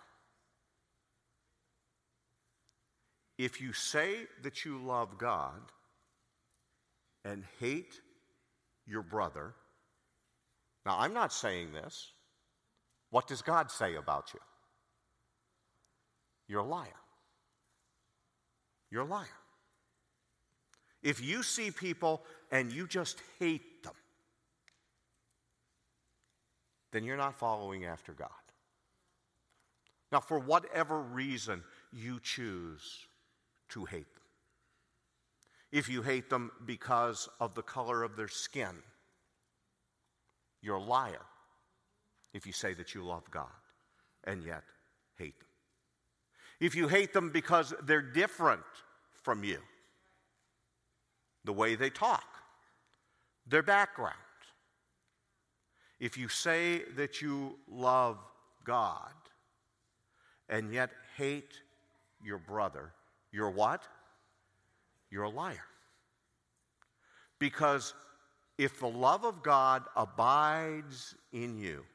If 3.37 3.61
you 3.61 3.71
say 3.71 4.15
that 4.41 4.65
you 4.65 4.79
love 4.79 5.19
God 5.19 5.61
and 7.23 7.43
hate 7.59 8.01
your 8.87 9.03
brother, 9.03 9.53
now 10.87 10.97
I'm 10.97 11.13
not 11.13 11.31
saying 11.31 11.71
this. 11.71 12.09
What 13.11 13.27
does 13.27 13.43
God 13.43 13.69
say 13.69 13.93
about 13.93 14.33
you? 14.33 14.39
You're 16.47 16.61
a 16.61 16.65
liar. 16.65 16.87
You're 18.89 19.03
a 19.03 19.05
liar. 19.05 19.27
If 21.03 21.23
you 21.23 21.43
see 21.43 21.69
people 21.69 22.23
and 22.51 22.73
you 22.73 22.87
just 22.87 23.21
hate 23.37 23.83
them, 23.83 23.93
then 26.93 27.03
you're 27.03 27.17
not 27.17 27.35
following 27.35 27.85
after 27.85 28.13
God. 28.13 28.29
Now, 30.11 30.19
for 30.19 30.37
whatever 30.39 31.01
reason 31.01 31.63
you 31.91 32.19
choose 32.21 33.07
to 33.69 33.83
hate 33.85 34.13
them, 34.13 34.23
if 35.71 35.89
you 35.89 36.03
hate 36.03 36.29
them 36.29 36.51
because 36.67 37.27
of 37.39 37.55
the 37.55 37.63
color 37.63 38.03
of 38.03 38.15
their 38.15 38.27
skin, 38.27 38.75
you're 40.61 40.75
a 40.75 40.83
liar 40.83 41.25
if 42.31 42.45
you 42.45 42.53
say 42.53 42.75
that 42.75 42.93
you 42.93 43.03
love 43.03 43.29
God 43.31 43.47
and 44.23 44.43
yet 44.43 44.63
hate 45.17 45.39
them. 45.39 45.47
If 46.59 46.75
you 46.75 46.87
hate 46.87 47.11
them 47.11 47.31
because 47.31 47.73
they're 47.83 48.03
different 48.03 48.61
from 49.23 49.43
you, 49.43 49.57
the 51.43 51.53
way 51.53 51.73
they 51.73 51.89
talk, 51.89 52.23
their 53.47 53.63
background, 53.63 54.15
if 56.03 56.17
you 56.17 56.27
say 56.27 56.81
that 56.97 57.21
you 57.21 57.57
love 57.65 58.17
God 58.65 59.13
and 60.49 60.73
yet 60.73 60.89
hate 61.15 61.53
your 62.21 62.39
brother, 62.39 62.91
you're 63.31 63.49
what? 63.49 63.87
You're 65.09 65.23
a 65.23 65.29
liar. 65.29 65.63
Because 67.39 67.93
if 68.57 68.81
the 68.81 68.87
love 68.87 69.23
of 69.23 69.43
God 69.43 69.83
abides 69.95 71.15
in 71.31 71.57
you, 71.57 71.85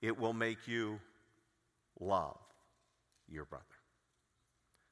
it 0.00 0.18
will 0.18 0.32
make 0.32 0.66
you 0.66 0.98
love 2.00 2.40
your 3.28 3.44
brother. 3.44 3.64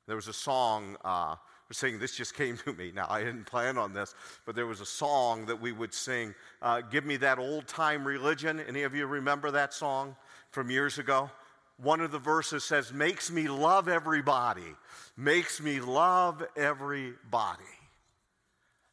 There 0.07 0.17
was 0.17 0.29
a 0.29 0.35
song 0.35 0.99
uh, 1.03 1.37
saying 1.73 1.99
this 1.99 2.17
just 2.17 2.35
came 2.35 2.57
to 2.59 2.73
me. 2.73 2.93
Now, 2.95 3.07
I 3.09 3.21
didn't 3.21 3.45
plan 3.45 3.79
on 3.79 3.93
this, 3.93 4.15
but 4.45 4.55
there 4.55 4.67
was 4.67 4.81
a 4.81 4.87
song 4.87 5.47
that 5.47 5.61
we 5.61 5.73
would 5.73 5.95
sing 5.95 6.35
uh, 6.63 6.81
Give 6.81 7.05
Me 7.05 7.17
That 7.17 7.39
Old 7.39 7.67
Time 7.67 8.07
Religion. 8.07 8.61
Any 8.61 8.83
of 8.83 8.95
you 8.95 9.07
remember 9.07 9.51
that 9.53 9.73
song 9.73 10.17
from 10.51 10.71
years 10.71 10.99
ago? 10.99 11.31
One 11.77 12.01
of 12.01 12.11
the 12.11 12.19
verses 12.19 12.65
says, 12.65 12.93
Makes 12.93 13.31
me 13.31 13.49
love 13.49 13.89
everybody. 13.89 14.75
Makes 15.17 15.61
me 15.61 15.81
love 15.81 16.45
everybody. 16.57 17.63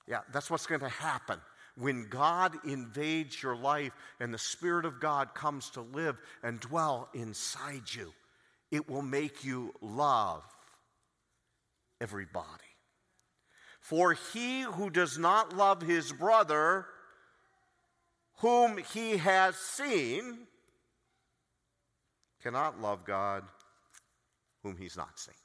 Yeah, 0.07 0.21
that's 0.31 0.49
what's 0.49 0.67
going 0.67 0.81
to 0.81 0.89
happen 0.89 1.39
when 1.77 2.07
God 2.09 2.53
invades 2.65 3.41
your 3.41 3.55
life 3.55 3.91
and 4.19 4.33
the 4.33 4.39
Spirit 4.39 4.85
of 4.85 4.99
God 4.99 5.33
comes 5.33 5.69
to 5.71 5.81
live 5.81 6.17
and 6.43 6.59
dwell 6.59 7.09
inside 7.13 7.83
you. 7.93 8.13
It 8.71 8.89
will 8.89 9.01
make 9.01 9.43
you 9.43 9.73
love 9.81 10.43
everybody. 12.01 12.66
For 13.87 14.15
he 14.33 14.63
who 14.63 14.89
does 14.89 15.17
not 15.17 15.55
love 15.55 15.81
his 15.81 16.11
brother, 16.11 16.87
whom 18.39 18.79
he 18.79 19.15
has 19.15 19.55
seen, 19.55 20.39
cannot 22.43 22.81
love 22.81 23.05
God 23.05 23.45
whom 24.61 24.75
he's 24.75 24.97
not 24.97 25.17
seen. 25.17 25.35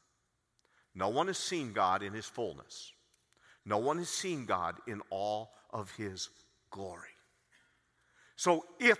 No 0.92 1.08
one 1.08 1.28
has 1.28 1.38
seen 1.38 1.72
God 1.72 2.02
in 2.02 2.12
his 2.12 2.26
fullness. 2.26 2.90
No 3.64 3.78
one 3.78 3.98
has 3.98 4.08
seen 4.08 4.44
God 4.44 4.74
in 4.88 5.02
all 5.08 5.52
of 5.70 5.92
his 5.92 6.28
glory. 6.72 7.14
So 8.34 8.64
if 8.80 8.98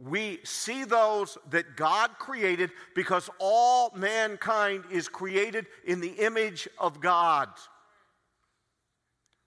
we 0.00 0.40
see 0.42 0.82
those 0.82 1.38
that 1.50 1.76
God 1.76 2.18
created 2.18 2.72
because 2.96 3.30
all 3.38 3.92
mankind 3.94 4.82
is 4.90 5.08
created 5.08 5.66
in 5.86 6.00
the 6.00 6.14
image 6.14 6.66
of 6.80 7.00
God. 7.00 7.48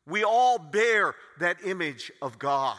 We 0.06 0.24
all 0.24 0.60
bear 0.60 1.16
that 1.40 1.66
image 1.66 2.12
of 2.22 2.38
God. 2.38 2.78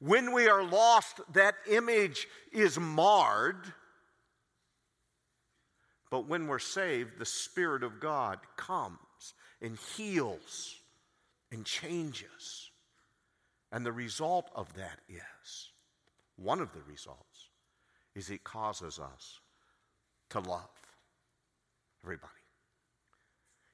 When 0.00 0.32
we 0.32 0.48
are 0.48 0.62
lost, 0.62 1.20
that 1.32 1.54
image 1.68 2.26
is 2.52 2.78
marred. 2.78 3.72
But 6.10 6.28
when 6.28 6.46
we're 6.46 6.58
saved, 6.58 7.18
the 7.18 7.26
Spirit 7.26 7.82
of 7.82 8.00
God 8.00 8.38
comes 8.56 8.98
and 9.60 9.76
heals 9.96 10.76
and 11.50 11.64
changes. 11.64 12.70
And 13.72 13.84
the 13.84 13.92
result 13.92 14.50
of 14.54 14.72
that 14.74 15.00
is 15.08 15.70
one 16.36 16.60
of 16.60 16.72
the 16.72 16.82
results 16.88 17.48
is 18.14 18.30
it 18.30 18.44
causes 18.44 18.98
us 18.98 19.40
to 20.30 20.40
love 20.40 20.68
everybody. 22.02 22.37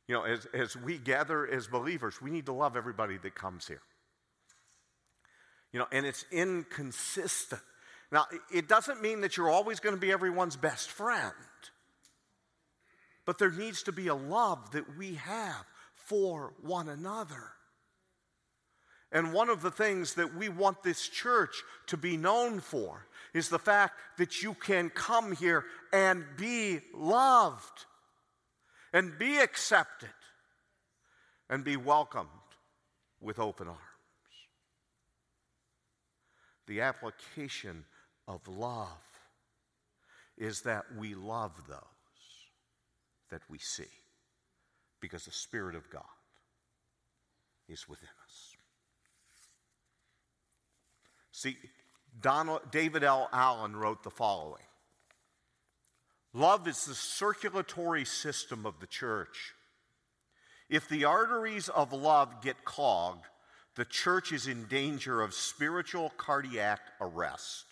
You 0.06 0.14
know, 0.14 0.24
as, 0.24 0.46
as 0.52 0.76
we 0.76 0.98
gather 0.98 1.46
as 1.46 1.66
believers, 1.66 2.20
we 2.20 2.30
need 2.30 2.46
to 2.46 2.52
love 2.52 2.76
everybody 2.76 3.16
that 3.18 3.34
comes 3.34 3.66
here. 3.66 3.80
You 5.72 5.80
know, 5.80 5.86
and 5.90 6.04
it's 6.04 6.24
inconsistent. 6.30 7.62
Now, 8.12 8.26
it 8.52 8.68
doesn't 8.68 9.02
mean 9.02 9.22
that 9.22 9.36
you're 9.36 9.50
always 9.50 9.80
going 9.80 9.94
to 9.94 10.00
be 10.00 10.12
everyone's 10.12 10.56
best 10.56 10.90
friend. 10.90 11.32
But 13.26 13.38
there 13.38 13.50
needs 13.50 13.82
to 13.84 13.92
be 13.92 14.08
a 14.08 14.14
love 14.14 14.70
that 14.72 14.96
we 14.98 15.14
have 15.14 15.64
for 15.94 16.52
one 16.60 16.88
another. 16.88 17.52
And 19.10 19.32
one 19.32 19.48
of 19.48 19.62
the 19.62 19.70
things 19.70 20.14
that 20.14 20.34
we 20.34 20.48
want 20.48 20.82
this 20.82 21.08
church 21.08 21.62
to 21.86 21.96
be 21.96 22.16
known 22.16 22.60
for 22.60 23.06
is 23.32 23.48
the 23.48 23.58
fact 23.58 23.94
that 24.18 24.42
you 24.42 24.54
can 24.54 24.90
come 24.90 25.34
here 25.34 25.64
and 25.92 26.24
be 26.36 26.80
loved 26.92 27.86
and 28.94 29.18
be 29.18 29.38
accepted 29.38 30.08
and 31.50 31.64
be 31.64 31.76
welcomed 31.76 32.28
with 33.20 33.40
open 33.40 33.66
arms. 33.66 33.80
The 36.68 36.80
application 36.80 37.84
of 38.28 38.46
love 38.46 38.88
is 40.38 40.62
that 40.62 40.84
we 40.96 41.14
love 41.14 41.52
those 41.68 41.80
that 43.30 43.42
we 43.50 43.58
see 43.58 43.90
because 45.00 45.24
the 45.24 45.32
Spirit 45.32 45.74
of 45.74 45.90
God 45.90 46.02
is 47.68 47.88
within 47.88 48.08
us. 48.24 48.56
See, 51.32 51.56
Donald, 52.20 52.60
David 52.70 53.02
L. 53.02 53.28
Allen 53.32 53.74
wrote 53.74 54.04
the 54.04 54.10
following 54.10 54.62
Love 56.34 56.66
is 56.66 56.84
the 56.84 56.94
circulatory 56.94 58.04
system 58.04 58.66
of 58.66 58.80
the 58.80 58.88
church. 58.88 59.54
If 60.68 60.88
the 60.88 61.04
arteries 61.04 61.68
of 61.68 61.92
love 61.92 62.42
get 62.42 62.64
clogged, 62.64 63.26
the 63.76 63.84
church 63.84 64.32
is 64.32 64.48
in 64.48 64.64
danger 64.64 65.22
of 65.22 65.32
spiritual 65.32 66.12
cardiac 66.16 66.80
arrest. 67.00 67.66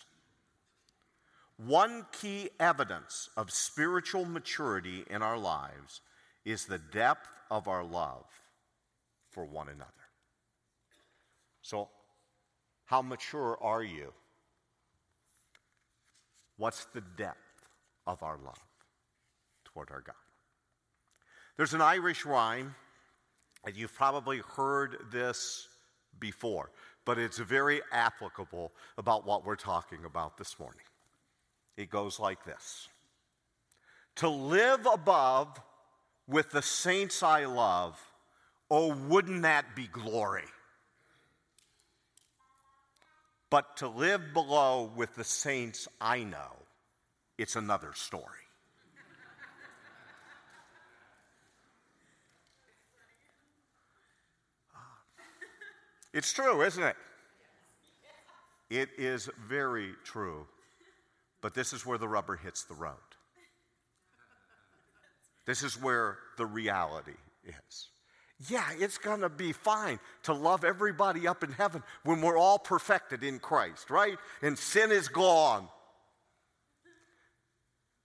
One 1.57 2.05
key 2.13 2.49
evidence 2.57 3.29
of 3.35 3.51
spiritual 3.51 4.25
maturity 4.25 5.03
in 5.09 5.21
our 5.21 5.37
lives 5.37 5.99
is 6.45 6.65
the 6.65 6.79
depth 6.79 7.29
of 7.51 7.67
our 7.67 7.83
love 7.83 8.25
for 9.29 9.45
one 9.45 9.67
another. 9.67 9.91
So, 11.61 11.89
how 12.85 13.01
mature 13.01 13.57
are 13.61 13.83
you? 13.83 14.13
What's 16.57 16.85
the 16.85 17.01
depth 17.01 17.37
of 18.07 18.21
our 18.23 18.37
love 18.37 18.59
toward 19.65 19.91
our 19.91 20.01
God? 20.01 20.15
There's 21.57 21.73
an 21.73 21.81
Irish 21.81 22.25
rhyme, 22.25 22.75
and 23.65 23.75
you've 23.75 23.93
probably 23.93 24.41
heard 24.55 24.97
this 25.11 25.67
before, 26.19 26.71
but 27.05 27.19
it's 27.19 27.37
very 27.37 27.81
applicable 27.91 28.71
about 28.97 29.25
what 29.25 29.45
we're 29.45 29.55
talking 29.55 30.05
about 30.05 30.37
this 30.37 30.59
morning. 30.59 30.81
It 31.77 31.89
goes 31.89 32.19
like 32.19 32.43
this 32.43 32.87
To 34.15 34.29
live 34.29 34.87
above 34.91 35.59
with 36.27 36.51
the 36.51 36.61
saints 36.61 37.21
I 37.21 37.45
love, 37.45 37.99
oh, 38.71 38.95
wouldn't 38.95 39.43
that 39.43 39.75
be 39.75 39.87
glory? 39.87 40.45
But 43.49 43.77
to 43.77 43.87
live 43.87 44.33
below 44.33 44.91
with 44.95 45.13
the 45.13 45.23
saints 45.23 45.87
I 46.01 46.23
know, 46.23 46.62
it's 47.37 47.55
another 47.55 47.91
story. 47.93 48.23
Ah. 54.75 54.79
It's 56.13 56.31
true, 56.31 56.61
isn't 56.61 56.83
it? 56.83 56.95
It 58.69 58.89
is 58.97 59.29
very 59.47 59.93
true. 60.03 60.47
But 61.41 61.53
this 61.53 61.73
is 61.73 61.85
where 61.85 61.97
the 61.97 62.07
rubber 62.07 62.37
hits 62.37 62.63
the 62.63 62.73
road. 62.73 62.95
This 65.45 65.61
is 65.61 65.79
where 65.79 66.17
the 66.37 66.45
reality 66.45 67.17
is. 67.45 67.89
Yeah, 68.49 68.65
it's 68.79 68.97
going 68.97 69.21
to 69.21 69.29
be 69.29 69.51
fine 69.51 69.99
to 70.23 70.33
love 70.33 70.63
everybody 70.63 71.27
up 71.27 71.43
in 71.43 71.51
heaven 71.51 71.83
when 72.03 72.21
we're 72.21 72.37
all 72.37 72.59
perfected 72.59 73.23
in 73.23 73.39
Christ, 73.39 73.89
right? 73.89 74.17
And 74.41 74.57
sin 74.57 74.91
is 74.91 75.07
gone. 75.07 75.67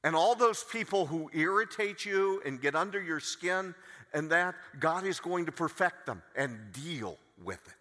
And 0.05 0.15
all 0.15 0.35
those 0.35 0.63
people 0.65 1.07
who 1.07 1.31
irritate 1.33 2.05
you 2.05 2.41
and 2.47 2.61
get 2.61 2.75
under 2.75 3.03
your 3.03 3.21
skin, 3.21 3.75
and 4.15 4.31
that, 4.31 4.55
God 4.79 5.05
is 5.05 5.21
going 5.21 5.47
to 5.47 5.53
perfect 5.53 6.07
them 6.07 6.23
and 6.37 6.57
deal 6.73 7.19
with 7.43 7.61
it. 7.67 7.75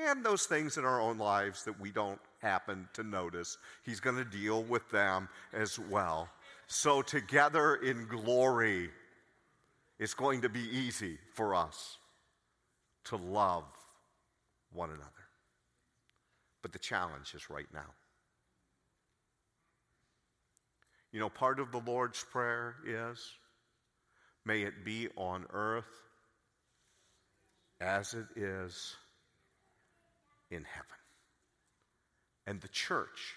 And 0.00 0.24
those 0.24 0.46
things 0.46 0.76
in 0.76 0.84
our 0.84 1.00
own 1.00 1.18
lives 1.18 1.64
that 1.64 1.80
we 1.80 1.90
don't 1.90 2.20
happen 2.40 2.88
to 2.94 3.02
notice. 3.02 3.58
He's 3.84 4.00
going 4.00 4.16
to 4.16 4.24
deal 4.24 4.62
with 4.62 4.88
them 4.90 5.28
as 5.52 5.78
well. 5.78 6.28
So, 6.66 7.02
together 7.02 7.76
in 7.76 8.06
glory, 8.06 8.90
it's 9.98 10.14
going 10.14 10.42
to 10.42 10.48
be 10.48 10.60
easy 10.60 11.18
for 11.34 11.54
us 11.54 11.96
to 13.04 13.16
love 13.16 13.64
one 14.72 14.90
another. 14.90 15.04
But 16.62 16.72
the 16.72 16.78
challenge 16.78 17.34
is 17.34 17.50
right 17.50 17.66
now. 17.72 17.94
You 21.12 21.20
know, 21.20 21.30
part 21.30 21.58
of 21.58 21.72
the 21.72 21.80
Lord's 21.86 22.22
Prayer 22.22 22.76
is 22.86 23.32
may 24.44 24.62
it 24.62 24.84
be 24.84 25.08
on 25.16 25.46
earth 25.52 25.84
as 27.80 28.14
it 28.14 28.26
is 28.36 28.96
in 30.50 30.64
heaven. 30.64 30.86
And 32.46 32.60
the 32.60 32.68
church 32.68 33.36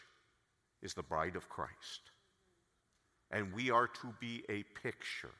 is 0.81 0.93
the 0.93 1.03
bride 1.03 1.35
of 1.35 1.49
Christ. 1.49 2.11
And 3.29 3.53
we 3.53 3.71
are 3.71 3.87
to 3.87 4.13
be 4.19 4.43
a 4.49 4.63
picture 4.81 5.35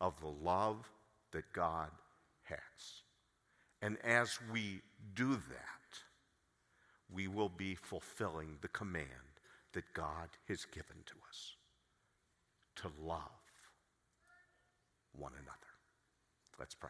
of 0.00 0.20
the 0.20 0.28
love 0.28 0.88
that 1.32 1.52
God 1.52 1.90
has. 2.44 2.58
And 3.80 3.96
as 4.04 4.38
we 4.52 4.80
do 5.14 5.34
that, 5.34 5.98
we 7.10 7.28
will 7.28 7.48
be 7.48 7.74
fulfilling 7.74 8.58
the 8.60 8.68
command 8.68 9.06
that 9.76 9.92
God 9.92 10.30
has 10.48 10.64
given 10.64 10.96
to 11.04 11.12
us 11.28 11.54
to 12.76 12.90
love 13.06 13.20
one 15.14 15.32
another. 15.34 15.52
Let's 16.58 16.74
pray. 16.74 16.88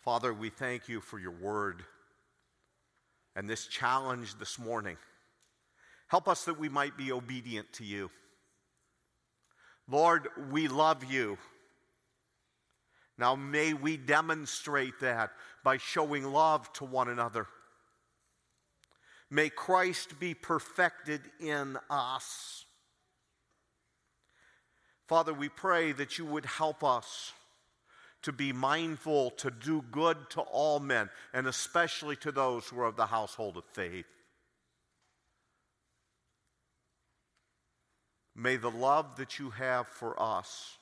Father, 0.00 0.32
we 0.32 0.48
thank 0.48 0.88
you 0.88 1.02
for 1.02 1.18
your 1.18 1.32
word 1.32 1.84
and 3.36 3.48
this 3.48 3.66
challenge 3.66 4.38
this 4.38 4.58
morning. 4.58 4.96
Help 6.08 6.28
us 6.28 6.46
that 6.46 6.58
we 6.58 6.70
might 6.70 6.96
be 6.96 7.12
obedient 7.12 7.70
to 7.74 7.84
you. 7.84 8.10
Lord, 9.86 10.28
we 10.50 10.66
love 10.66 11.04
you. 11.04 11.36
Now 13.18 13.34
may 13.36 13.74
we 13.74 13.98
demonstrate 13.98 14.98
that 15.00 15.30
by 15.62 15.76
showing 15.76 16.24
love 16.24 16.72
to 16.74 16.86
one 16.86 17.10
another. 17.10 17.48
May 19.30 19.48
Christ 19.48 20.20
be 20.20 20.34
perfected 20.34 21.20
in 21.40 21.78
us. 21.90 22.64
Father, 25.08 25.34
we 25.34 25.48
pray 25.48 25.92
that 25.92 26.18
you 26.18 26.24
would 26.24 26.46
help 26.46 26.82
us 26.82 27.32
to 28.22 28.32
be 28.32 28.52
mindful 28.52 29.30
to 29.30 29.50
do 29.50 29.82
good 29.90 30.16
to 30.30 30.40
all 30.40 30.80
men, 30.80 31.10
and 31.32 31.46
especially 31.46 32.16
to 32.16 32.32
those 32.32 32.66
who 32.66 32.80
are 32.80 32.86
of 32.86 32.96
the 32.96 33.06
household 33.06 33.56
of 33.56 33.64
faith. 33.72 34.06
May 38.34 38.56
the 38.56 38.70
love 38.70 39.16
that 39.16 39.38
you 39.38 39.50
have 39.50 39.86
for 39.86 40.20
us, 40.20 40.78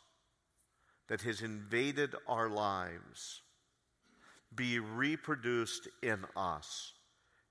that 1.09 1.23
has 1.23 1.43
invaded 1.43 2.15
our 2.29 2.49
lives, 2.49 3.43
be 4.55 4.79
reproduced 4.79 5.89
in 6.01 6.25
us 6.37 6.93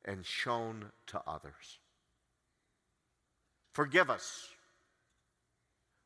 and 0.06 0.26
shown 0.26 0.86
to 1.08 1.22
others. 1.28 1.80
Forgive 3.74 4.10
us 4.10 4.50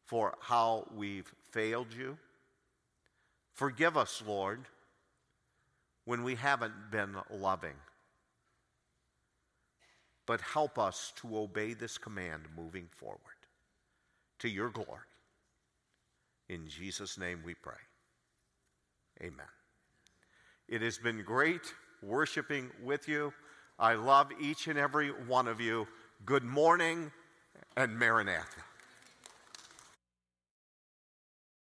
for 0.05 0.35
how 0.39 0.87
we've 0.95 1.33
failed 1.51 1.87
you 1.97 2.17
Forgive 3.55 3.95
us, 3.95 4.21
Lord, 4.27 4.65
when 6.03 6.23
we 6.23 6.35
haven't 6.35 6.91
been 6.91 7.15
loving. 7.31 7.75
But 10.25 10.41
help 10.41 10.77
us 10.77 11.13
to 11.21 11.37
obey 11.37 11.73
this 11.73 11.97
command 11.97 12.43
moving 12.55 12.87
forward 12.91 13.19
to 14.39 14.49
your 14.49 14.69
glory. 14.69 15.07
In 16.49 16.67
Jesus' 16.67 17.17
name 17.17 17.41
we 17.45 17.53
pray. 17.53 17.73
Amen. 19.21 19.47
It 20.67 20.81
has 20.81 20.97
been 20.97 21.23
great 21.23 21.73
worshiping 22.03 22.69
with 22.83 23.07
you. 23.07 23.33
I 23.77 23.95
love 23.95 24.31
each 24.39 24.67
and 24.67 24.79
every 24.79 25.09
one 25.09 25.47
of 25.47 25.59
you. 25.59 25.87
Good 26.25 26.43
morning 26.43 27.11
and 27.75 27.99
Maranatha. 27.99 28.61